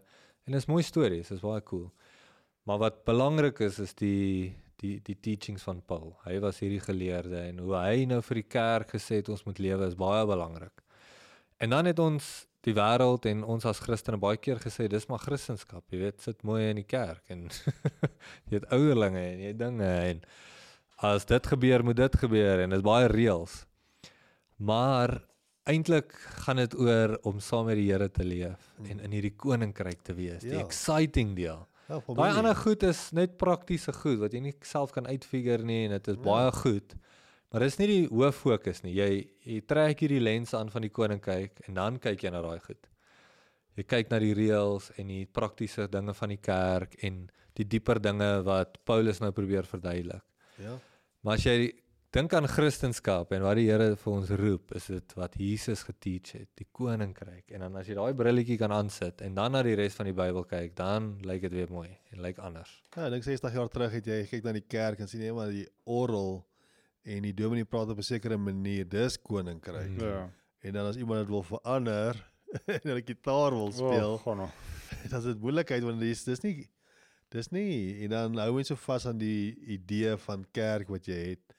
[0.49, 1.31] en dis mooi stories.
[1.31, 1.87] Dis baie cool.
[2.67, 6.17] Maar wat belangrik is is die die die teachings van Paul.
[6.27, 9.63] Hy was hierdie geleerde en hoe hy nou vir die kerk gesê het ons moet
[9.63, 10.83] lewe is baie belangrik.
[11.63, 15.19] En dan het ons die wêreld en ons as Christene baie keer gesê dis maar
[15.23, 17.49] Christendom, jy weet, sit mooi in die kerk en
[18.51, 20.21] jy het ouderlinge en jy dinge en
[21.07, 23.61] as dit gebeur moet dit gebeur en dit is baie reëls.
[24.59, 25.21] Maar
[25.69, 30.03] eintlik gaan dit oor om saam met die Here te leef en in hierdie koninkryk
[30.03, 30.65] te wees, die Ja.
[30.65, 31.67] exciting deel.
[31.89, 32.33] Ja, familie.
[32.37, 36.09] ander goed is net praktiese goed wat jy nie self kan uitfigure nie en dit
[36.09, 36.23] is Ja.
[36.23, 36.95] baie goed.
[37.49, 38.93] Maar dis nie die hoof fokus nie.
[38.99, 39.11] Jy
[39.49, 42.89] jy trek hierdie lens aan van die koninkryk en dan kyk jy na daai goed.
[43.79, 48.01] Jy kyk na die reëls en die praktiese dinge van die kerk en die dieper
[48.03, 50.25] dinge wat Paulus nou probeer verduidelik.
[50.61, 50.75] Ja.
[51.25, 51.71] Maar as jy
[52.15, 56.35] dink aan Christendom en wat die Here vir ons roep, is dit wat Jesus geteach
[56.37, 57.51] het, die koninkryk.
[57.53, 60.17] En dan as jy daai brilletjie kan aansit en dan na die res van die
[60.17, 62.73] Bybel kyk, dan lyk dit weer mooi en lyk anders.
[62.97, 65.35] Ja, ek dink 60 jaar terug het jy kyk na die kerk en sien jy
[65.37, 66.43] maar die orgel
[67.09, 69.91] en die dominee praat op 'n sekere manier, dis koninkryk.
[69.97, 70.01] Mm.
[70.05, 70.31] Ja.
[70.61, 72.17] En dan as iemand dit wil verander
[72.75, 74.49] en 'n gitaar wil speel, Oh, gaan nou.
[75.11, 76.69] dan is dit moeilikheid want dis dis nie
[77.29, 81.19] dis nie en dan hou mense so vas aan die idee van kerk wat jy
[81.37, 81.55] het.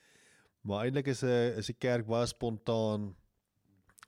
[0.62, 3.16] Maar eintlik is 'n is die kerk baie spontaan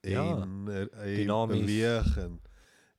[0.02, 0.66] Ja, en
[0.98, 1.60] hy dinamies.
[1.60, 2.40] beweeg en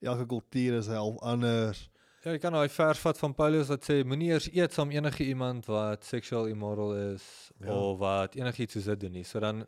[0.01, 1.91] elke kultuur is half anders.
[2.23, 5.25] Ja, jy kan daai vers vat van Paulus wat sê moenie eers eet saam enige
[5.27, 7.25] iemand wat seksueel immoral is
[7.65, 7.73] Ja.
[7.75, 9.25] of wat enigiets soos dit doen nie.
[9.25, 9.65] So dan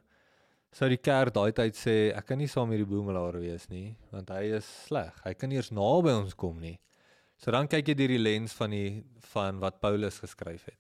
[0.74, 4.30] sou die kerk daai tyd sê ek kan nie saam hierdie boemelaar wees nie want
[4.30, 5.12] hy is sleg.
[5.24, 6.78] Hy kan nie eers naby ons kom nie.
[7.42, 9.02] So dan kyk jy deur die lens van die
[9.34, 10.78] van wat Paulus geskryf het.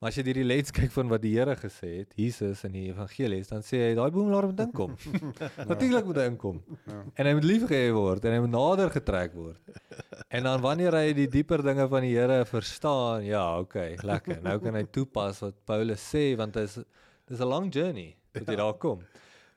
[0.00, 2.72] Maar as jy deur die lens kyk van wat die Here gesê het, Jesus in
[2.72, 4.94] die evangelies, dan sê hy daai boemelaar moet inkom.
[5.74, 6.62] Natuurlik moet hy inkom.
[6.86, 7.02] Ja.
[7.18, 9.58] En hy moet liefgehê word en hy moet nader getrek word.
[10.30, 14.38] En dan wanneer hy die dieper dinge van die Here verstaan, ja, okay, lekker.
[14.44, 16.76] Nou kan hy toepas wat Paulus sê want dit is
[17.26, 19.02] dis 'n lang journey tot jy daar kom.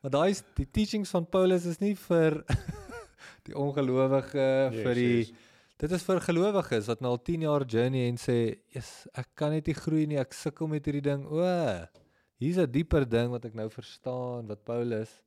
[0.01, 2.41] Maar daai die teachings van Paulus is nie vir
[3.47, 5.31] die ongelowige, Yes, vir die yes.
[5.77, 9.51] dit is vir gelowiges wat nou al 10 jaar journey en sê, "Jesus, ek kan
[9.51, 10.17] net nie groei nie.
[10.17, 11.37] Ek sukkel met hierdie ding." O,
[12.41, 15.21] hier's 'n dieper ding wat ek nou verstaan wat Paulus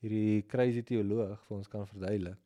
[0.00, 2.38] hierdie crazy teoloog vir ons kan verduidelik.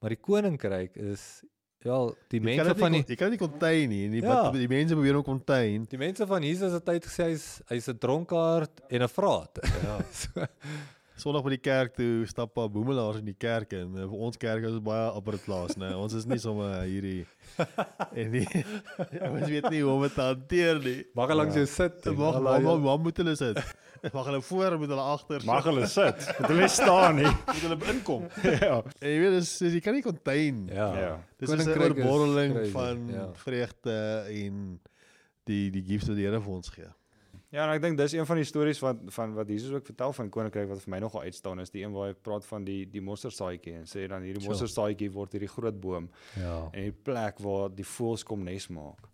[0.00, 1.44] Maar die koninkryk is
[1.84, 1.98] ja,
[2.30, 4.50] die mense van die jy kan dit nie contain nie die Ja.
[4.54, 5.86] die mense probeer om contain.
[5.90, 9.58] die mense van Jesus het tyd gesê hy's hy's 'n dronkaard en 'n vraat.
[9.82, 9.98] Ja.
[10.12, 10.46] so,
[11.22, 14.36] Sondag by die kerk toe stap pa boemelaars in die kerk en uh, vir ons
[14.40, 15.92] kerk is baie apart plaas, né?
[15.94, 17.26] Ons is nie sommer hierdie
[18.16, 18.46] en die
[19.30, 21.04] ons weet nie hoe om dit te hanteer nie.
[21.14, 22.04] mag hy langs jou sit.
[22.16, 23.60] Mag maar daai- waar moet hulle sit?
[24.12, 26.24] Mag hulle voor, moet hulle agter, Mag hulle sit.
[26.38, 27.26] Moet hulle staan nie.
[27.46, 28.24] moet hulle inkom.
[28.66, 28.80] ja.
[28.98, 30.64] En jy weet dis dis- jy kan nie contain.
[30.72, 30.88] Ja.
[30.98, 31.12] Ja.
[31.38, 33.28] Dis is 'n oorborreling van ja.
[33.44, 33.94] vreugde
[34.28, 34.80] en
[35.44, 36.90] die die gifts wat die Here vir ons gee.
[37.52, 40.12] Ja, en ek dink dis een van die stories wat van wat Jesus ook vertel
[40.16, 42.86] van koninkryk wat vir my nogal uitstaan is die een waar hy praat van die
[42.88, 46.08] die mosterdsaadjie en sê dan hierdie mosterdsaadjie word hierdie groot boom
[46.40, 46.68] Ja.
[46.72, 49.04] en die plek waar die voëls kom nes maak.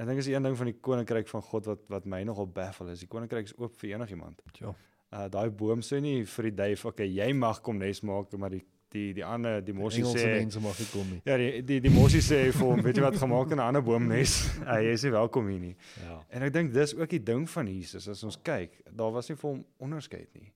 [0.00, 2.94] Ek dink is een ding van die koninkryk van God wat wat my nogal baffle
[2.94, 3.02] is.
[3.04, 4.40] Die koninkryk is oop vir enigiemand.
[4.56, 4.72] Ja.
[5.10, 8.54] Uh daai boom sê nie vir die duif, okay, jy mag kom nes maak, maar
[8.54, 11.20] die die die ander die mossie sê mense mag nie kom nie.
[11.28, 13.84] Ja, die die die mossie sê vir hom, weet jy wat gemaak in 'n ander
[13.84, 14.38] boomnes?
[14.72, 15.76] Hy is nie welkom hier nie.
[16.06, 16.16] Ja.
[16.30, 19.36] En ek dink dis ook die ding van Jesus as ons kyk, daar was nie
[19.36, 20.50] vir hom onderskeid nie.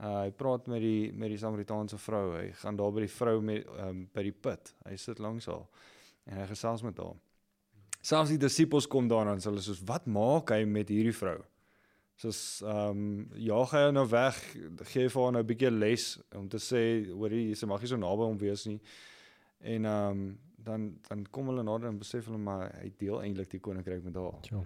[0.00, 2.26] Uh hy praat met die met die Samaritaanse vrou.
[2.36, 4.74] Hy gaan daar by die vrou met um, by die put.
[4.88, 5.66] Hy sit langs haar
[6.26, 7.16] en hy gesels met haar.
[8.00, 11.38] Selfs die disippels kom daarna en hulle soos wat maak hy met hierdie vrou?
[12.20, 14.38] Soos ehm um, jaag hy nou weg,
[14.92, 17.96] gee vir haar nou 'n bietjie les om te sê hoorie, sy mag nie so
[17.96, 18.80] naby hom wees nie.
[19.60, 23.50] En ehm um, dan dan kom hulle nader en besef hulle maar hy deel eintlik
[23.50, 24.40] die koninkryk met haar.
[24.50, 24.64] Ja.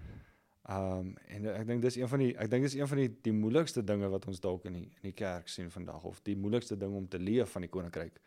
[0.65, 3.11] Ehm um, en ek dink dis een van die ek dink dis een van die
[3.21, 6.35] die moeilikste dinge wat ons dalk in die in die kerk sien vandag of die
[6.35, 8.19] moeilikste ding om te leef van die koninkryk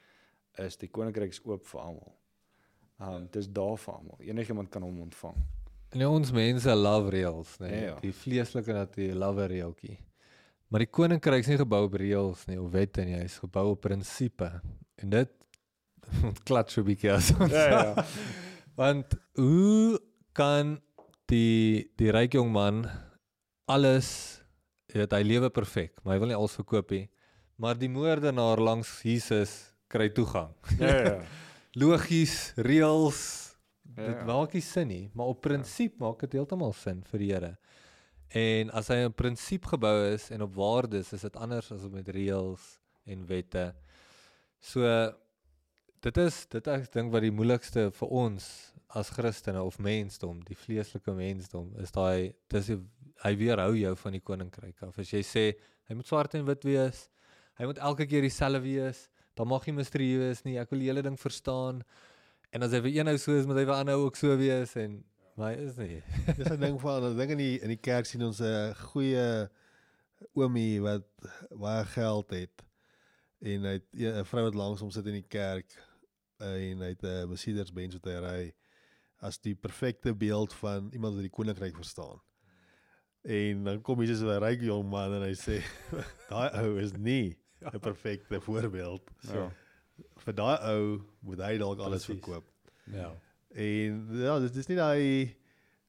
[0.64, 2.14] is die koninkryk is oop vir almal.
[2.98, 4.18] Ehm um, dis daar vir almal.
[4.26, 5.36] Enigiemand kan hom ontvang.
[5.94, 7.66] En ja, ons mense love reels, né?
[7.68, 7.96] Ja, Nee, ja.
[8.02, 9.98] Die vleeslike natuur love reeltjie.
[10.68, 13.80] Maar die koninkryk is nie gebou op reëls nie of wette nie, hy's gebou op
[13.86, 14.50] prinsipe.
[15.00, 15.30] En dit
[16.48, 17.52] klats so 'n bietjie as ons.
[17.52, 18.04] Ja, ja.
[18.80, 19.98] Want hoe
[20.32, 20.80] kan
[21.26, 22.84] die die ryk jong man
[23.68, 24.42] alles
[24.92, 27.08] weet hy lewe perfek, maar hy wil nie alles verkoop nie.
[27.56, 30.52] Maar die moordenaar langs Jesus kry toegang.
[30.78, 31.18] Ja ja.
[31.78, 33.20] Logies, reëls,
[33.96, 34.24] Ja, dit ja.
[34.28, 37.52] maak nie sin nie, maar op prinsip maak dit heeltemal sin vir die Here.
[38.36, 42.08] En as hy 'n prinsip gebou is en op waardes, is dit anders as met
[42.08, 43.74] reëls en wette.
[44.60, 44.82] So
[46.02, 50.56] dit is dit ek dink wat die moeilikste vir ons as Christene of mensdom, die
[50.56, 52.78] vleeslike mensdom, is daai dis die,
[53.24, 54.98] hy weerhou jou van die koninkryk af.
[54.98, 55.54] As jy sê
[55.88, 57.08] hy moet swart en wit wees,
[57.58, 60.56] hy moet elke keer dieselfde wees, dan mag hy misterie wees nie.
[60.58, 61.84] Ek wil die hele ding verstaan.
[62.50, 64.74] En as hy vir een ou so is, moet hy vir ander ook so wees
[64.80, 64.98] en
[65.38, 66.00] hy is nie.
[66.38, 69.48] Dis 'n ding van 'n ding in die in die kerk sien ons 'n goeie
[70.34, 71.06] oomie wat
[71.54, 72.64] baie geld het
[73.46, 75.70] en hy 'n vrou wat langs hom sit in die kerk
[76.42, 78.42] en hy het 'n Mercedes-Benz wat hy ry
[79.22, 82.18] as die perfekte beeld van iemand wat die koninkryk verstaan.
[83.22, 85.62] En dan kom Jesus 'n ryk jong man en hy sê
[86.30, 87.38] daai ou is nie
[87.74, 89.10] 'n perfekte voorbeeld.
[89.20, 89.50] Ja.
[90.24, 92.22] Vir daai ou moet hy dalk alles Presies.
[92.24, 92.44] verkoop.
[92.92, 93.12] Ja.
[93.54, 95.36] En ja, dit is nie daai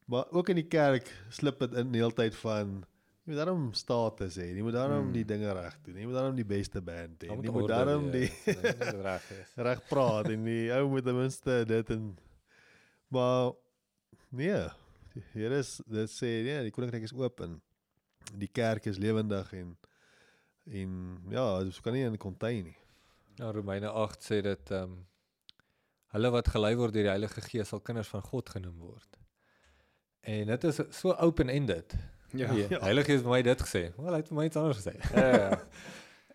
[0.09, 2.79] maar ook in die kerk slip dit in die hele tyd van
[3.23, 4.47] jy moet daarom status hê.
[4.55, 5.11] Jy moet daarom Hmm.
[5.13, 5.95] die dinge reg doen.
[5.99, 7.27] Jy moet daarom die beste band hê.
[7.29, 9.27] Jy orde moet daarom wees, die reg
[9.67, 12.17] reg praat en die ou moet ten minste dit en
[13.09, 13.51] maar
[14.29, 14.67] nee,
[15.33, 17.61] Here is dit sê nee, die koninkryk is oop en
[18.37, 19.77] die kerk is lewendig en
[20.71, 22.77] en ja, dit kan nie in contain nie.
[23.39, 25.05] Ja, Romeine 8 sê dit ehm um,
[26.09, 29.17] hulle wat gelei word deur die Heilige Gees sal kinders van God genoem word.
[30.25, 31.93] En dit is so open-ended.
[32.33, 32.49] Ja.
[32.53, 33.83] Die Heilige Gees het my dit gesê.
[33.97, 34.95] Wel, hy het vir my iets anders gesê.
[35.13, 35.27] Ja.
[35.37, 35.59] ja.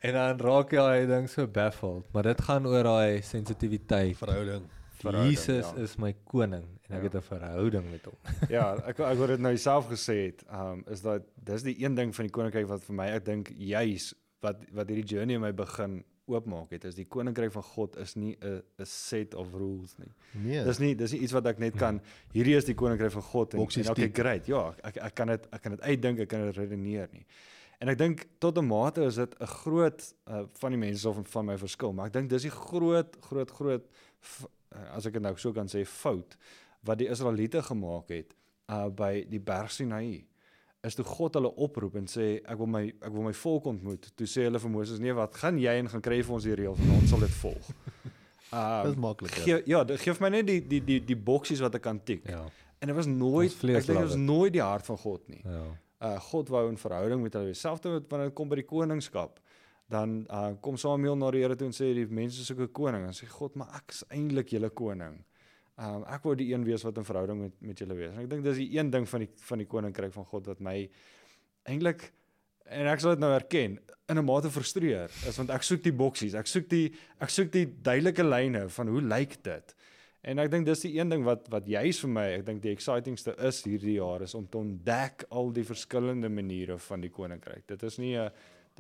[0.04, 4.18] En dan raak jy daai ding so baffled, maar dit gaan oor daai sensitiwiteit.
[4.20, 4.66] Verhouding.
[5.00, 5.80] Verhouding, Jesus ja.
[5.80, 7.02] is my koning en ek Ja.
[7.08, 8.18] het 'n verhouding met hom.
[8.56, 10.44] Ja, ek ek wou dit nou self gesê het.
[10.52, 13.48] Um is dat dis die een ding van die koninkryk wat vir my ek dink
[13.56, 14.12] juis
[14.44, 18.14] wat wat hierdie journey in my begin oopmaak het is die koninkryk van God is
[18.16, 20.12] nie 'n 'n set of rules nie.
[20.32, 20.64] Nee.
[20.64, 22.00] Dis nie dis nie iets wat ek net kan
[22.32, 24.46] hierdie is die koninkryk van God en, en okay great.
[24.46, 27.26] Ja, ek ek kan dit ek kan dit uitdink, ek kan dit redeneer nie.
[27.80, 31.20] En ek dink tot 'n mate is dit 'n groot uh, van die mense of
[31.28, 33.84] van my verskil, maar ek dink dis die groot groot groot
[34.72, 36.36] uh, as ek dit nou so kan sê fout
[36.84, 38.34] wat die Israeliete gemaak het
[38.68, 40.24] uh by die berg Sinaï
[40.84, 44.10] is toe God hulle oproep en sê ek wil my ek wil my volk ontmoet.
[44.16, 46.54] Toe sê hulle vir Moses: "Nee, wat gaan jy en gaan kry vir ons die
[46.54, 47.70] reëls en ons sal dit volg."
[48.54, 49.34] Uh Dis maklik.
[49.34, 49.42] ja.
[49.42, 51.98] Gee, ja, dit gee vir my net die die die die boksies wat ek kan
[52.06, 52.28] tik.
[52.28, 52.44] Ja.
[52.78, 54.20] En dit was nooit ek dink dit was it.
[54.20, 55.40] nooit die hart van God nie.
[55.42, 55.64] Ja.
[56.04, 57.54] Uh God wou 'n verhouding met hulle.
[57.54, 59.40] Selfs wanneer dit kom by die koningskap,
[59.90, 63.06] dan uh kom Samuel na die Here toe en sê die mense soek 'n koning
[63.06, 65.24] en sê God, maar ek is eintlik julle koning.
[65.76, 68.12] Um ek wou die een wees wat 'n verhouding met met julle wees.
[68.12, 70.60] En ek dink dis die een ding van die van die koninkryk van God wat
[70.60, 70.88] my
[71.64, 72.12] eintlik
[72.64, 75.92] en ek sal dit nou erken in 'n mate frustreer is want ek soek die
[75.92, 76.34] boksies.
[76.34, 79.74] Ek soek die ek soek die duidelike lyne van hoe lyk dit?
[80.22, 82.72] En ek dink dis die een ding wat wat juis vir my, ek dink die
[82.72, 87.66] excitingste is hierdie jaar is om te ontdek al die verskillende maniere van die koninkryk.
[87.66, 88.30] Dit is nie 'n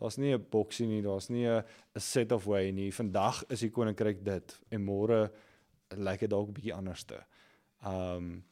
[0.00, 1.64] daar's nie 'n boksie nie, daar's nie 'n
[1.96, 2.90] set of way nie.
[2.90, 5.30] Vandag is die koninkryk dit en môre
[5.96, 7.24] lyk dit dalk 'n bietjie anderste.
[7.86, 8.44] Um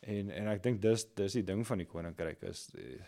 [0.00, 2.98] en en ek dink dis dis die ding van die koninkryk is eh,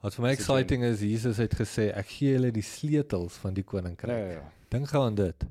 [0.00, 3.64] Wat vir my exciting is, Jesus het gesê ek gee julle die sleutels van die
[3.64, 4.10] Ja koninkryk.
[4.16, 4.32] ja.
[4.40, 4.52] ja.
[4.70, 5.44] Dink gou aan dit.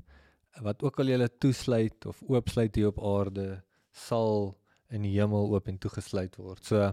[0.60, 4.56] Wat ook al jy toesluit of oopsluit hier op aarde, sal
[4.90, 6.64] in die hemel oop en toegesluit word.
[6.66, 6.90] So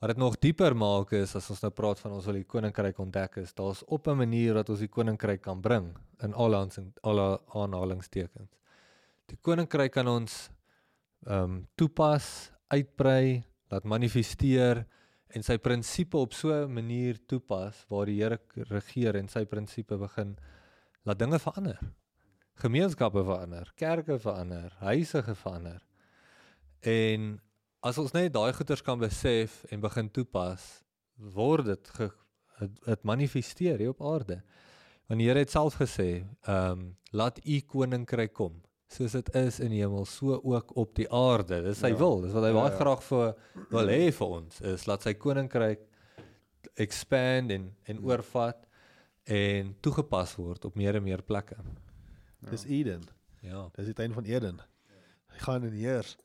[0.00, 2.98] wat dit nog dieper maak is as ons nou praat van ons wil die koninkryk
[3.00, 6.78] ontdek is, daar's op 'n manier dat ons die koninkryk kan bring in al ons
[7.02, 8.50] alle aanhalingstekens.
[9.30, 10.48] Die koninkryk kan ons
[11.24, 13.40] ehm um, toepas, uitbrei,
[13.72, 14.82] laat manifesteer
[15.34, 19.96] en sy prinsipe op so 'n manier toepas waar die Here regeer en sy prinsipe
[19.96, 20.36] begin
[21.04, 21.80] laat dinge verander.
[22.60, 25.80] Gemeenskappe verander, kerke verander, huise verander.
[26.82, 27.40] En
[27.82, 30.84] as ons net daai goeders kan besef en begin toepas,
[31.16, 32.12] word dit ge-
[32.86, 34.42] dit manifesteer hier op aarde.
[35.08, 38.60] Want die Here het self gesê, ehm um, laat u koninkryk kom
[38.94, 41.62] soos dit is in die hemel, so ook op die aarde.
[41.62, 41.96] Dis sy Ja.
[41.98, 42.20] wil.
[42.22, 42.76] Dis wat hy Ja, baie ja.
[42.78, 43.34] graag vir
[43.70, 45.80] wil hê vir ons is laat sy koninkryk
[46.76, 48.04] expand en en Hmm.
[48.06, 48.66] oorvat
[49.26, 51.56] en toegepas word op meer en meer plekke.
[52.50, 53.02] Dis Eden.
[53.40, 53.68] Ja.
[53.76, 54.60] Dis die tuin van Eden.
[55.32, 56.16] Hy gaan en heers.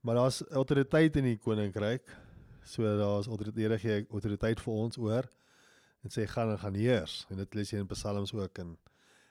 [0.00, 2.02] Maar daar's autoriteit in die koninkryk.
[2.64, 5.24] So daar's autoriteit gee autoriteit vir ons oor
[6.04, 7.26] en sê gaan en gaan heers.
[7.30, 8.76] En dit lees jy in Psalms ook en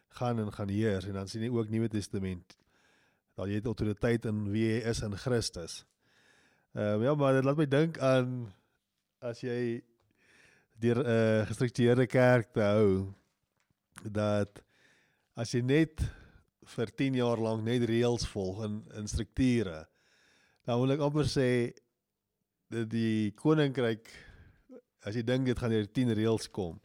[0.10, 2.58] gaan en gaan heers en dan sien jy ook Nuwe Testament.
[3.38, 5.84] Dat jy het autoriteit in wie jy is in Christus.
[6.74, 8.54] Ehm um, ja, maar dit laat my dink aan
[9.22, 9.82] as jy
[10.82, 13.14] deur 'n uh, gestruktureerde kerk te hou
[14.04, 14.62] dat
[15.36, 16.02] as jy net
[16.76, 19.88] vir 10 jaar lank net reëls volg in in strukture
[20.66, 21.74] dan wil ek amper sê
[22.70, 24.12] dat die koninkryk
[25.02, 26.78] as jy dink dit gaan deur 10 reëls kom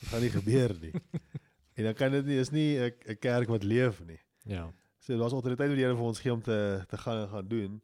[0.00, 0.94] dit gaan nie gebeur nie
[1.76, 4.72] en dan kan dit nie is nie 'n kerk wat leef nie Ja.
[5.08, 7.80] So daar's autoriteit wat die Here vir ons gee om te te gaan gaan doen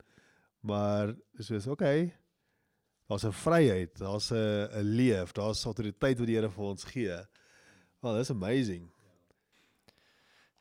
[0.60, 2.12] maar soos okay
[3.08, 7.16] daar's 'n vryheid daar's 'n 'n leef daar's autoriteit wat die Here vir ons gee
[8.02, 8.90] well that's amazing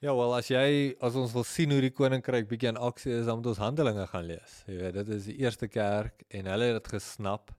[0.04, 3.26] Ja, wel as jy as ons wil sien hoe die koninkryk bietjie in aksie is,
[3.26, 4.58] dan moet ons Handelinge gaan lees.
[4.68, 7.54] Jy weet, dit is die eerste kerk en hulle het dit gesnap.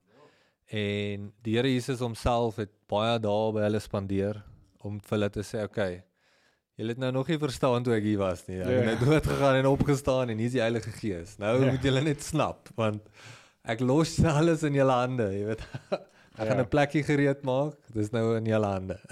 [0.69, 4.43] En die Here Jesus homself het baie dae by hulle spandeer
[4.85, 6.03] om vir hulle te sê, "Oké, okay,
[6.77, 8.59] julle het nou nog nie verstaan toe ek hier was nie.
[8.59, 8.85] Ek het Ja.
[8.91, 11.37] net dood gegaan en opgestaan en hier is die Heilige Gees.
[11.37, 11.71] Nou Ja.
[11.71, 13.01] moet julle net snap want
[13.63, 15.61] ek los alles in julle hande, jy weet.
[16.37, 16.63] Ek gaan Ja.
[16.63, 17.75] 'n plekkie gereed maak.
[17.93, 18.99] Dis nou in julle hande."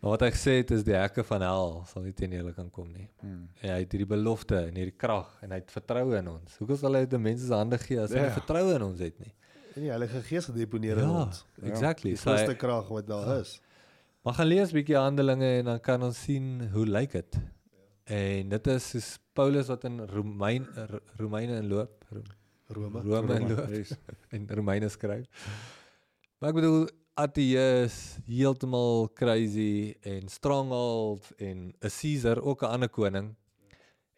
[0.00, 2.68] Maar wat hy gesê het is die hekke van hel sal nie teen julle kan
[2.70, 3.08] kom nie.
[3.20, 3.48] Hmm.
[3.62, 6.54] En hy het hierdie belofte en hierdie krag en hy het vertroue in ons.
[6.60, 8.28] Hoekom sal hy dit in mense se hande gee as hy Ja.
[8.28, 9.32] nie vertroue in ons het nie?
[9.76, 12.10] en die Heilige Gees gedeponeer in Ja, ons exactly.
[12.10, 13.60] die So hy, grootste krag wat daar is
[14.28, 17.38] maar gaan lees bietjie Handelinge en dan kan ons sien hoe lyk dit.
[18.12, 20.66] En dit is soos Paulus wat in Romein
[21.16, 22.36] Romeine inloop, Ro-
[22.76, 23.94] Rome Rome inloop Yes.
[24.36, 25.24] en Romeine skryf.
[26.38, 26.82] Maar ek bedoel
[27.18, 27.94] ateës
[28.28, 33.34] heeltemal crazy en stronghold en 'n Caesar ook 'n ander koning.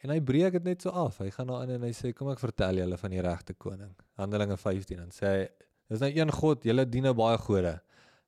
[0.02, 1.18] En hy breek dit net so af.
[1.18, 3.94] Hy gaan daarin en hy sê kom ek vertel julle van die regte koning.
[4.18, 5.48] Handelinge 15 dan sê hy
[5.88, 7.80] dis nou een God, julle dien nou baie gode.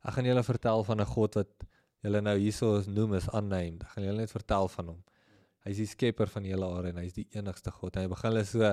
[0.04, 1.48] Ek gaan julle vertel van 'n God wat
[2.02, 3.82] julle nou hierso noem is unnamed.
[3.82, 5.02] Ek gaan julle net vertel van hom.
[5.64, 7.96] Hy's die skepper van die hele aarde en hy's die enigste God.
[7.96, 8.72] En hy begin hulle so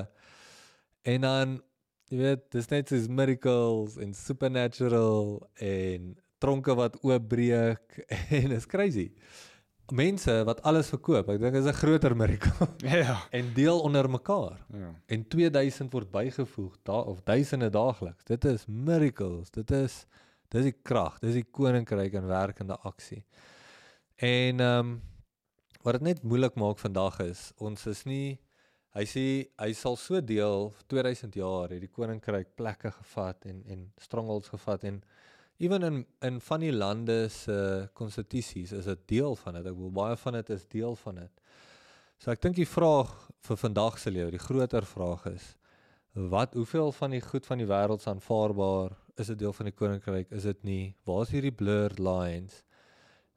[1.05, 1.59] en dan
[2.09, 7.99] jy weet, dis net soos miracles en supernatural en tronke wat oopbreek
[8.39, 9.11] en is crazy.
[9.91, 12.67] Mense wat alles verkoop, ek dink is 'n groter miracle
[13.05, 13.15] Ja.
[13.31, 14.93] en deel onder mekaar Ja.
[15.07, 18.23] en 2000 word bygevoeg daar of duisende daagliks.
[18.25, 19.49] Dit is miracles.
[19.51, 20.05] Dit is
[20.53, 23.23] dis die krag, dis die koninkryk in werkende aksie.
[24.15, 24.99] En ehm um,
[25.79, 28.37] wat dit net moeilik maak vandag is, ons is nie
[28.97, 29.23] hy sê
[29.61, 34.51] hy sal so deel vir 2000 jaar het die koninkryk plekke gevat en en strongholds
[34.51, 34.97] gevat en
[35.59, 37.59] ewen in in van die lande se
[37.93, 39.71] konstitusies is dit deel van dit.
[39.71, 41.41] Ek wil baie van dit is deel van dit.
[42.19, 43.13] So ek dink die vraag
[43.47, 45.55] vir vandag se lewe, die groter vraag is
[46.13, 48.95] wat hoeveel van die goed van die wêreld is aanvaarbaar?
[49.19, 50.31] Is dit deel van die koninkryk?
[50.31, 50.95] Is dit nie?
[51.07, 52.61] Waar is hierdie blurred lines?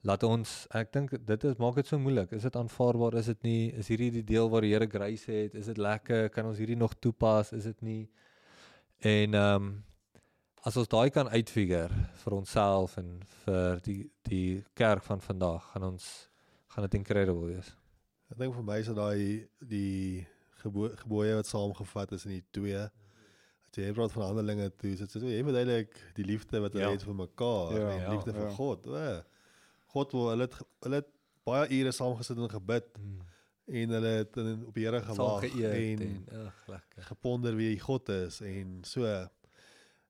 [0.06, 2.32] Laat ons ek dink dit is maak dit so moeilik.
[2.34, 3.18] Is dit aanvaarbaar?
[3.20, 3.70] Is dit nie?
[3.78, 5.54] Is hierdie die deel waar die Here grace het?
[5.58, 6.28] Is dit lekker?
[6.34, 7.52] Kan ons hierdie nog toepas?
[7.54, 8.02] Is dit nie?
[9.02, 9.72] En ehm um,
[10.62, 15.88] as ons daai kan uitfigure vir onsself en vir die die kerk van vandag, gaan
[15.90, 16.10] ons
[16.74, 17.72] gaan dit incredible wees.
[18.30, 20.26] Ek dink vir my is dit daai die
[20.62, 22.84] gebo gebooie wat saamgevat is in die twee.
[23.72, 26.84] As jy praat van handelinge toe, dit so jy moet eintlik die liefde wat hulle
[26.84, 26.90] Ja.
[26.92, 28.54] het vir mekaar Ja, en ja, liefde vir ja.
[28.56, 28.86] God.
[28.86, 29.22] O,
[29.94, 31.08] God wil hulle het, hulle het
[31.48, 33.20] baie ure saam gesit en gebid Mm.
[33.72, 37.02] en hulle het in, op die Here gewag en, en ag lekker.
[37.08, 39.06] geponder wie God is en so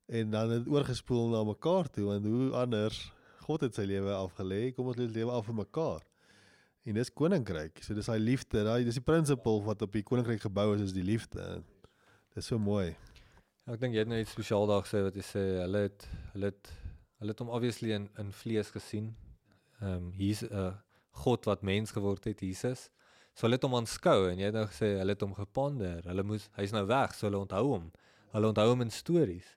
[0.09, 3.12] en dan het oorgespoel na mekaar toe want hoe anders
[3.46, 6.03] God het sy lewe afgelê, kom ons lewe af vir mekaar.
[6.85, 7.79] En dis koninkryk.
[7.83, 10.92] So dis daai liefde, daai dis die principle wat op die koninkryk gebou is, is
[10.92, 11.62] die liefde.
[12.35, 12.94] Dis so mooi.
[13.70, 16.48] Ek dink jy het nou iets spesiaal daar gesê wat jy sê hulle het hulle
[16.51, 16.70] het
[17.22, 19.12] hulle het hom obviously in in vlees gesien.
[19.79, 20.72] Ehm um, hier's 'n uh,
[21.22, 22.90] God wat mens geword het, Jesus.
[23.35, 26.03] So hulle het hom aanskou en jy het nou gesê hulle het hom geponder.
[26.11, 27.87] Hulle moes hy's nou weg, so hulle onthou hom.
[28.35, 29.55] Hulle onthou hom in stories.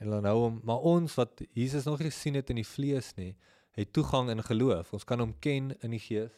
[0.00, 3.14] En hulle onthou hom, maar ons wat Jesus nog nie gesien het in die vlees
[3.14, 3.36] nie,
[3.78, 4.92] het toegang in geloof.
[4.92, 6.34] Ons kan hom ken in die gees.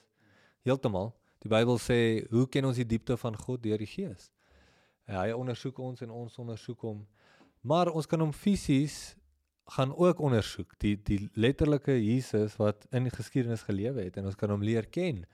[0.68, 1.14] Heeltemal.
[1.40, 4.36] Die Bybel sê, hoe ken ons die diepte van God deur die gees?
[5.07, 7.07] En hy ondersoek ons en ons ondersoek hom.
[7.66, 9.16] Maar ons kan hom fisies
[9.69, 14.37] gaan ook ondersoek die die letterlike Jesus wat in die geskiedenis gelewe het en ons
[14.38, 15.25] kan hom leer ken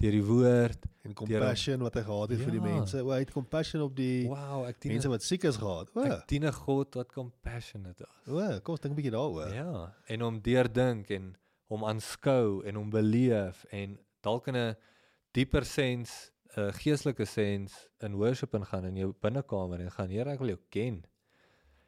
[0.00, 2.44] deur die woord En compassion wat hy gehad het ja.
[2.44, 2.74] vir die Ja.
[2.78, 3.02] mense.
[3.04, 5.90] O, hy het compassion op die wow ek dien mense wat siek is gehad.
[5.94, 9.52] O, ek dien 'n God wat compassionate is o, kom ons dink 'n bietjie daaroor.
[9.54, 11.36] ja en hom deurdink en
[11.68, 14.76] hom aanskou en hom beleef en dalk in 'n
[15.34, 20.30] dieper sens 'n uh, geestelike sens in worship ingaan in jou binnekamer en gaan Here
[20.32, 21.04] ek wil jou ken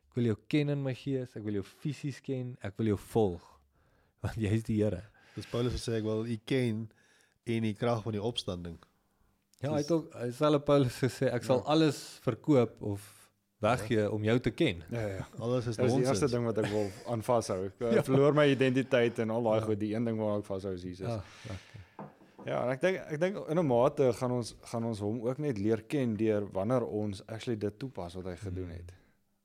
[0.09, 2.96] ek wil jou ken in my gees ek wil jou fisies ken ek wil jou
[3.12, 3.42] volg
[4.22, 5.03] want jy is die Here
[5.37, 6.88] Dis Paulus wat sê ek wil u ken
[7.46, 8.79] en die krag van die opstanding.
[9.61, 13.03] Ja, hy het ook hy sal Paulus gesê ek sal alles verkoop of
[13.64, 14.83] weggee om jou te ken.
[14.92, 15.27] Ja ja.
[15.40, 16.31] Alles is Dis die eerste nonsens.
[16.33, 17.64] ding wat ek wil aan vashou.
[17.68, 17.90] Ek Ja.
[17.98, 18.03] ja.
[18.07, 19.81] verloor my identiteit en al daai goed.
[19.81, 21.09] Die een ding waaraan ek vashou is Jesus.
[21.09, 21.57] Ja, Ja.
[22.45, 25.39] Ja, en ek dink ek dink in 'n mate gaan ons gaan ons hom ook
[25.39, 28.95] net leer ken deur wanneer ons actually dit toepas wat hy gedoen het.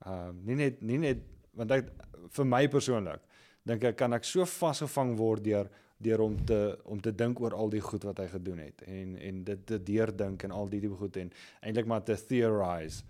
[0.05, 1.91] Ehm um, nie net nie net want ek
[2.29, 3.21] vir my persoonlik
[3.67, 7.53] dink ek kan ek so vasgevang word deur deur om te om te dink oor
[7.53, 10.81] al die goed wat hy gedoen het en en dit te deurdink en al die
[10.85, 11.31] tipe goed en
[11.61, 13.03] eintlik maar te theorize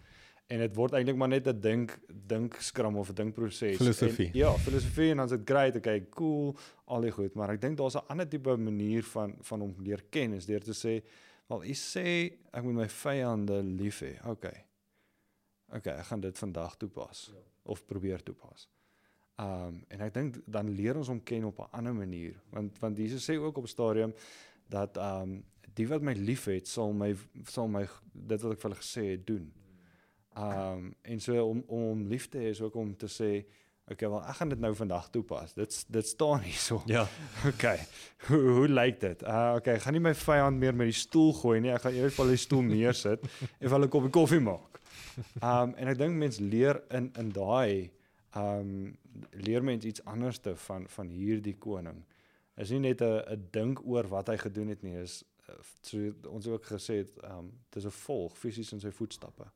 [0.50, 4.28] en dit word eintlik maar net 'n dink dink skram of 'n dinkproses Filosofie.
[4.28, 7.78] En, ja, filosofie en dan's dit great, okay, cool, al die goed, maar ek dink
[7.78, 11.06] daar's 'n ander tipe manier van van om leer ken is deur te sê,
[11.48, 14.18] wel, u sê ek moet my vyande lief hê.
[14.26, 14.66] Okay.
[15.70, 17.42] Okay, ek gaan dit vandag toepas ja.
[17.64, 18.70] of probeer toepas.
[19.38, 22.98] Um en ek dink dan leer ons hom ken op 'n ander manier want want
[22.98, 24.14] Jesus sê ook op stadium
[24.68, 28.82] dat um die wat my liefhet sal my sal my dit wat ek vir hulle
[28.82, 29.54] gesê het doen.
[30.40, 33.32] Um en so om om hom lief te hê is ook om te sê
[33.92, 35.54] okay wel ek gaan dit nou vandag toepas.
[35.54, 36.82] Dit dit staan hierso.
[36.86, 37.08] Ja.
[37.54, 37.80] Okay.
[38.28, 39.24] Hoe hoe lyk dit?
[39.24, 41.74] Uh okay, ek gaan nie my vyand meer met die stoel gooi nie.
[41.74, 43.26] Ek gaan eers hulle die stoel neersit
[43.62, 44.80] en hulle 'n koppie koffie maak.
[45.42, 47.90] Um en ek dink mense leer in in daai
[48.38, 48.98] um
[49.34, 52.04] leer mense iets anderste van van hierdie koning.
[52.58, 56.14] Is nie net 'n 'n dink oor wat hy gedoen het nie, is uh, so
[56.30, 59.50] ons ook gesê het um dis 'n volg fisies in sy voetstappe.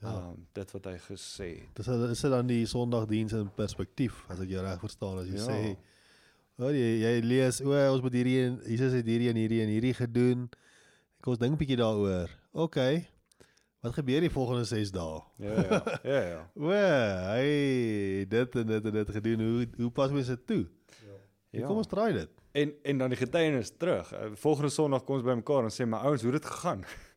[0.00, 0.12] Ja.
[0.30, 1.70] Um dit wat hy gesê het.
[1.74, 5.40] Dis is dit dan die Sondagdiens in perspektief as ek jou reg verstaan as jy
[5.40, 5.46] Ja.
[5.48, 5.76] sê
[6.58, 9.68] hoor jy jy lees o ons moet hierdie en Jesus het hierdie en hierdie en
[9.74, 10.48] hierdie gedoen.
[11.22, 12.30] Kom ons dink bietjie daaroor.
[12.52, 12.78] OK.
[13.82, 15.20] Wat gebeur die volgende 6 dae?
[15.38, 15.82] Ja ja.
[16.04, 16.40] Ja ja.
[16.58, 16.70] O,
[17.34, 19.40] hy dit en dit en dit gedoen.
[19.46, 20.64] Hoe hoe pas mens dit toe?
[21.50, 21.66] Ja.
[21.66, 22.30] Kom ons draai dit.
[22.58, 24.10] En en dan die getuienis terug.
[24.12, 26.84] Uh, Volgende Sondag kom ons by mekaar en sê my ouens, hoe het dit gegaan?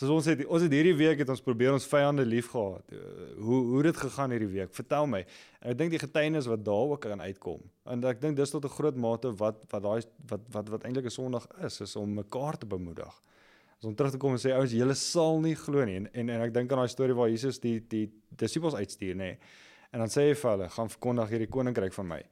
[0.00, 2.94] Soos ons het ons het hierdie week het ons probeer ons vyande liefgehad.
[2.96, 3.00] Uh,
[3.36, 4.70] hoe hoe het dit gegaan hierdie week?
[4.72, 5.20] Vertel my.
[5.60, 7.60] En ek dink die getuienis wat daar ook kan uitkom.
[7.84, 11.04] En ek dink dis tot 'n groot mate wat wat daai wat wat wat eintlik
[11.04, 13.12] 'n Sondag is, is om mekaar te bemoedig.
[13.76, 15.96] As om terug te kom en sê ouens, julle sal nie glo nie.
[15.96, 19.36] En en, en ek dink aan daai storie waar Jesus die die disippels uitstuur, nê.
[19.36, 19.38] Nee.
[19.92, 22.22] En dan sê hy vir hulle, gaan verkondig hierdie koninkryk van my.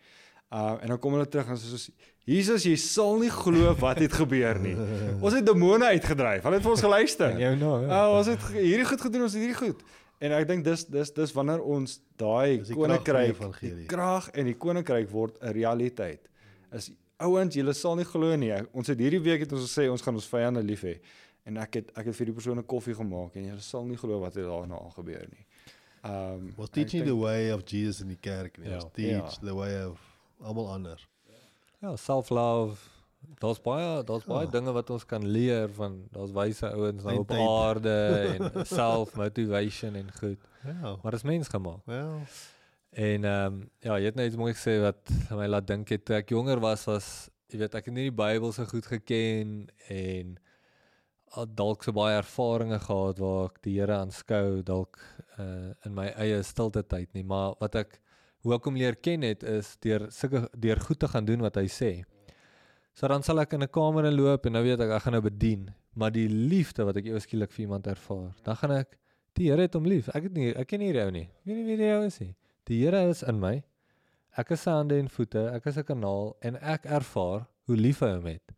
[0.53, 1.91] Uh en dan kom hulle terug en sê soos
[2.29, 4.75] Jesus, jy sal nie glo wat het gebeur nie.
[5.25, 6.43] Ons het demone uitgedryf.
[6.45, 7.31] Hulle het vir ons geluister.
[7.33, 7.73] En jou nou.
[7.87, 9.81] Uh, ons het hierdie goed gedoen, ons het hierdie goed.
[10.21, 15.09] En ek dink dis dis dis wanneer ons daai koninkryk die krag en die koninkryk
[15.13, 16.29] word 'n realiteit.
[16.75, 16.91] Is
[17.23, 18.53] ouens, julle sal nie glo nie.
[18.75, 20.99] Ons het hierdie week het ons gesê ons gaan ons vyande lief hê.
[21.47, 23.97] En ek het ek het vir die persoon 'n koffie gemaak en julle sal nie
[23.97, 25.47] glo wat het daarna al gebeur nie.
[26.05, 28.69] Um Was ek teaching dink- the way of Jesus in die kerk nie.
[28.69, 28.75] Ja.
[28.75, 29.47] Was teach Ja.
[29.49, 29.99] the way of
[30.43, 30.99] almal ander.
[31.81, 32.77] Ja, self-love.
[33.39, 34.51] Daar's baie daar's baie Ja.
[34.51, 37.95] dinge wat ons kan leer van daar's wyse ouens nou op aarde
[38.39, 40.39] en self-motivation en goed.
[40.65, 40.97] Ja.
[41.03, 41.81] Maar dit is mens gemaak.
[41.85, 42.21] Wel,
[42.91, 46.05] En ehm um, ja, jy het nou iets mooi gesê wat my laat dink het
[46.09, 47.09] toe ek jonger was was
[47.53, 50.39] jy weet ek het nie die Bybel so goed geken en
[51.37, 54.97] al dalk so baie ervarings gehad waar ek die Here aanskou dalk
[55.39, 58.01] uh, in my eie stilte tyd nie, maar wat ek
[58.43, 61.59] hoe ek hom leer ken het is deur sulke deur goed te gaan doen wat
[61.61, 61.93] hy sê.
[62.95, 65.23] So dan sal ek in 'n kamer inloop en nou weet ek ek gaan nou
[65.23, 68.99] bedien, maar die liefde wat ek ewe skielik vir iemand ervaar, dan gaan ek
[69.35, 70.09] die Here het hom lief.
[70.09, 71.29] Ek het nie ek ken nie jou nie.
[71.31, 72.35] Ek weet nie wie jy is nie.
[72.67, 73.63] Die Here is in my.
[74.37, 78.01] Ek is sy hande en voete, ek is 'n kanaal en ek ervaar hoe lief
[78.01, 78.53] hy hom het.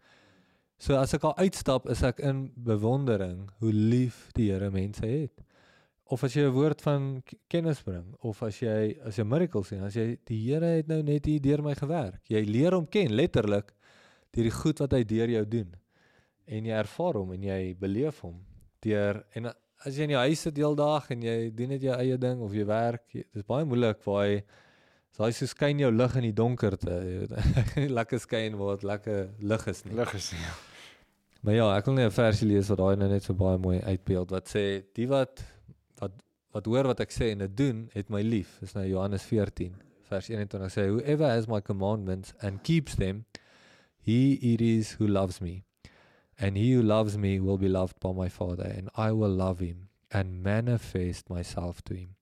[0.79, 5.43] So as ek al uitstap, is ek in bewondering hoe lief die Here mense het.
[6.11, 9.83] Of as jy 'n woord van kennis bring of as jy as jy miracles sien,
[9.87, 12.21] as jy die Here het nou net hier deur my gewerk.
[12.29, 13.71] Jy leer hom ken letterlik
[14.33, 15.71] deur die goed wat hy deur jou doen.
[16.47, 18.41] En jy ervaar hom en jy beleef hom
[18.83, 19.47] deur en
[19.87, 22.53] as jy in jou huis sit heeldag en jy doen net jou eie ding of
[22.53, 24.43] jy werk, jy- dis baie moeilik waar hy
[25.13, 27.29] so hy so skyn jou lig in die donkerte.
[27.99, 29.95] lekker skyn waar dit lekker lig is nie.
[29.95, 30.41] Lig is nie.
[30.41, 30.55] ja.
[31.43, 33.79] Maar ja, ek wil net 'n versie lees wat daai nou net so baie mooi
[33.81, 35.43] uitbeeld wat sê die wat
[36.53, 38.59] wat hoor wat ek sê en dit doen, het my lief.
[38.61, 39.79] Dis nou Johannes 14
[40.11, 43.25] vers 21 sê whoever has my commandments and keeps them,
[44.03, 45.63] he it is who loves me.
[46.39, 49.61] And he who loves me will be loved by my Father, and I will love
[49.61, 52.17] him and manifest myself to him.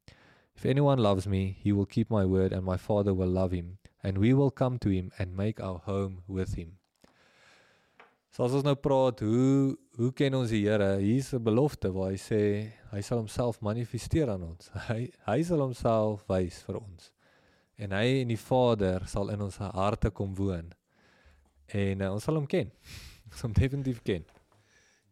[0.57, 3.79] If anyone loves me, he will keep my word, and my Father will love him,
[4.03, 6.78] and we will come to him and make our home with him.
[8.39, 11.01] So as ons nou praat, hoe hoe ken ons die Here?
[11.03, 14.71] Hier's 'n belofte waar hy sê hy sal homself manifesteer aan ons.
[14.89, 17.09] Hy hy sal homself wys vir ons.
[17.83, 20.71] En hy en die Vader sal in ons harte kom woon.
[21.67, 22.71] En uh, ons sal hom ken.
[23.27, 24.23] Ons sal definitief ken.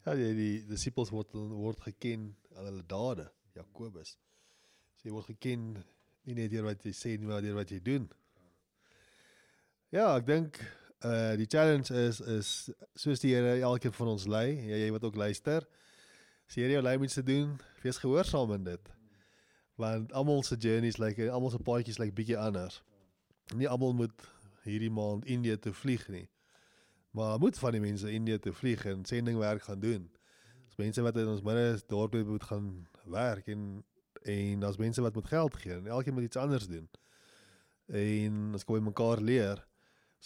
[0.07, 3.27] Ja, die, die disippels word word geken aan hulle dade,
[3.59, 4.14] Jakobus.
[5.03, 5.72] So jy word geken
[6.31, 8.07] nie net deur wat jy sê nie, maar deur wat jy doen.
[9.91, 10.62] Ja, ek dink
[11.05, 15.05] uh die challenge is is soos die Here elkeen van ons lei, jy, jy wat
[15.05, 15.66] ook luister.
[16.47, 18.92] As die Here jou lei om iets te doen, wees gehoorsaam in dit.
[19.76, 22.80] Want almal se journeys lyk like, almal se paadjies lyk like, bietjie anders.
[23.55, 24.28] Nie almal moet
[24.64, 26.26] hierdie maand Indië toe vlieg nie.
[27.16, 30.09] Maar moet van die mense Indië toe vlieg en sendingwerk gaan doen.
[30.66, 32.70] Dis mense wat in ons midde dorpe moet gaan
[33.05, 33.84] werk en
[34.26, 36.88] en daar's mense wat moet geld gee en elkeen moet iets anders doen.
[37.86, 39.62] En ons kom mekaar leer.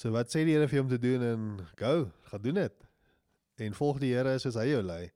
[0.00, 1.40] So wat sê die Here vir jou om te doen en
[1.76, 2.84] go, gaan doen dit.
[3.60, 5.10] En volg die Here soos hy jou lei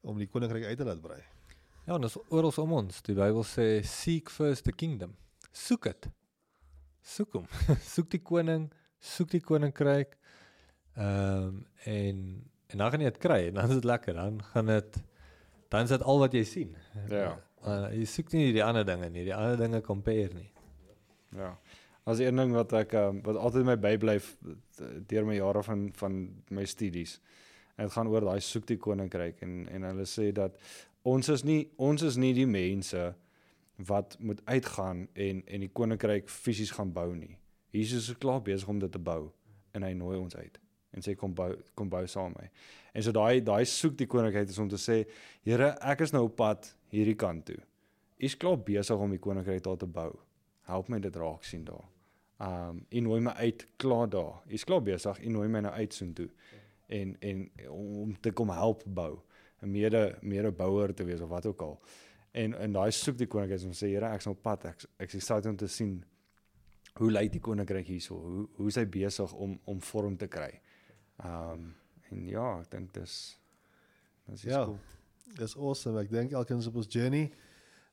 [0.00, 1.18] om die koninkryk uit te laat brei.
[1.84, 3.02] Ja, en dit is oral om ons.
[3.04, 5.12] Die Bybel sê seek first the kingdom.
[5.52, 6.08] Soek dit.
[7.04, 7.44] Soek hom.
[7.94, 10.16] soek die koning, soek die koninkryk.
[10.96, 12.22] Ehm um, en
[12.68, 14.16] en dan gaan jy dit kry en dan is dit lekker.
[14.16, 14.96] Dan gaan dit
[15.68, 16.72] dan is dit al wat jy sien.
[17.12, 17.34] Ja.
[17.60, 19.26] Uh, jy soek nie die ander dinge nie.
[19.28, 20.48] Die ander dinge compare nie.
[21.36, 21.52] Ja.
[22.08, 24.16] As een ding wat ek um, wat altyd my bybly
[25.10, 26.14] deur my jare van van
[26.56, 27.18] my studies.
[27.76, 30.56] Dit gaan oor daai soek die koninkryk en en hulle sê dat
[31.08, 33.02] ons is nie ons is nie die mense
[33.90, 37.36] wat moet uitgaan en en die koninkryk fisies gaan bou nie.
[37.76, 39.28] Jesus is klaar besig om dit te bou
[39.76, 40.58] en hy nooi ons uit
[40.96, 42.48] en sê kom bou kom bou saam met my.
[42.94, 45.02] En so daai daai soek die koninkryk is om te sê
[45.44, 47.60] Here, ek is nou op pad hierdie kant toe.
[48.18, 50.10] U's klaar besig om die koninkryk daar te bou.
[50.72, 51.97] Help my dit raak sien daar.
[52.40, 54.42] Um u nooi my uit klaar daar.
[54.46, 56.28] U's klaar besig, u nooi my nou uit soontoe.
[56.86, 59.18] En en om te kom help bou.
[59.62, 61.80] 'n mede mede bouer te wees of wat ook al.
[62.30, 64.64] En en daai soek die koninkryk om sê Here, ek's op pad.
[64.64, 66.04] Ek ek is excited om te sien
[66.98, 68.14] hoe lyk die koninkryk hierso?
[68.20, 70.60] Hoe hoe is hy besig om om vorm te kry?
[71.24, 71.74] Um
[72.10, 73.38] en ja, ek dink dis
[74.26, 74.64] dis is Ja.
[74.64, 74.78] cool.
[75.36, 76.00] Dis awesome.
[76.00, 77.32] Ek dink elkeen is op ons journey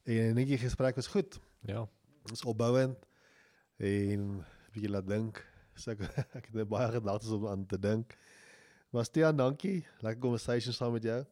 [0.04, 1.40] en ek dink die gesprek was goed.
[1.66, 1.88] Ja.
[2.30, 2.98] Dis opbouend
[3.78, 5.44] en bietjie laat dink.
[5.76, 6.00] So ek
[6.40, 8.16] ek het baie gedagtes om aan te dink.
[8.96, 9.86] Maar Stian, dankie.
[10.00, 11.24] Lekker conversation saam met jou.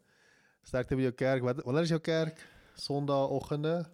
[0.63, 1.43] Sterkte met jou kerk.
[1.43, 2.39] Wat wanneer is jou kerk?
[2.75, 3.85] Sondagoggende.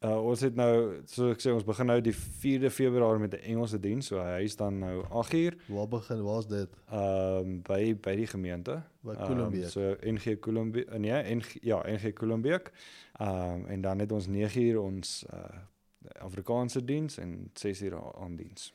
[0.00, 3.42] Uh ons het nou so ek sê ons begin nou die 4de Februarie met 'n
[3.52, 4.06] Engelse diens.
[4.08, 6.22] So hy is dan nou 8uur Waar begin?
[6.24, 6.70] Waar's dit?
[6.92, 8.82] um by by die gemeente.
[9.04, 9.68] By Ehm, Koelembeek.
[9.68, 12.72] so NG Koelembeek nee, NG ja, NG Koelembeek.
[13.20, 15.60] Um en dan het ons 9uur ons uh
[16.20, 18.72] Afrikaanse diens en 6uur aan diens.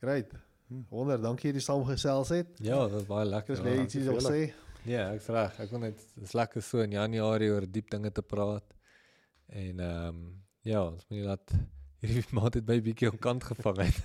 [0.00, 0.32] Great.
[0.68, 0.82] Hm.
[0.88, 2.46] Wonder, dankie dat jy saamgesels het.
[2.62, 3.62] Ja, dit was baie lekker.
[3.62, 4.42] Wil jy iets wil sê?
[4.88, 5.58] Ja, ek's reg.
[5.60, 8.76] Ek wil net dis lekker so in Januarie oor diep dinge te praat.
[9.50, 10.22] En ehm um,
[10.62, 11.52] ja, ons moet nie laat
[12.00, 14.00] hierdie maand het my bietjie op kant gevang het.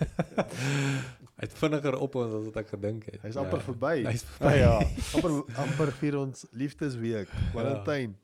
[1.36, 3.22] Hy het vinniger op ons as wat ek gedink het.
[3.24, 3.96] Hy's amper verby.
[4.08, 4.54] Hy's Ja, verby.
[4.66, 4.76] ja.
[5.20, 7.32] amper amper vir ons liefdesweek.
[7.54, 8.16] Valentyn.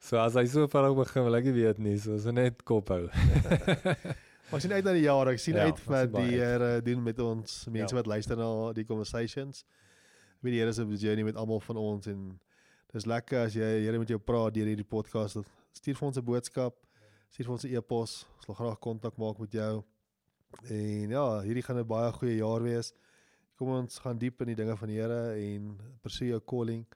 [0.00, 1.96] So as hy so vinnig begin, wil ek nie weet nie.
[1.98, 3.08] So ons moet net kop hou.
[4.48, 5.28] Maar ek sien uit na die jaar.
[5.28, 6.38] Ek sien Ja, uit ons wat die.
[6.40, 7.98] Here doen met ons mense Ja.
[7.98, 9.64] wat luister na die conversations.
[10.40, 12.40] Weet die Here is die journey met almal van ons en
[12.94, 15.36] dis lekker as jy Here met jou praat deur hierdie podcast.
[15.76, 16.74] Stuur vir ons 'n boodskap.
[17.28, 18.24] Stuur vir ons 'n e-pos.
[18.38, 19.84] Ons wil graag kontak maak met jou.
[20.70, 22.94] En ja, hierdie gaan 'n baie goeie jaar wees.
[23.58, 26.86] Kom ons gaan diep in die dinge van die Here en pursue jou calling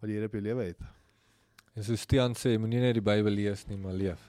[0.00, 0.80] wat die Here op jou lewe het.
[1.78, 4.24] En so Stian sê, moenie net die Bybel lees nie, maar leef.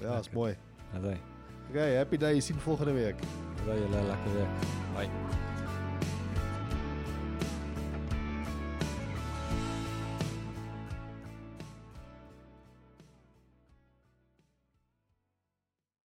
[0.00, 0.54] Ja, is mooi.
[0.96, 1.18] Asai.
[1.68, 2.40] Okay, happy day.
[2.40, 3.20] Sien volgende week.
[3.66, 4.66] Baie lekker week.
[4.96, 5.39] Bye.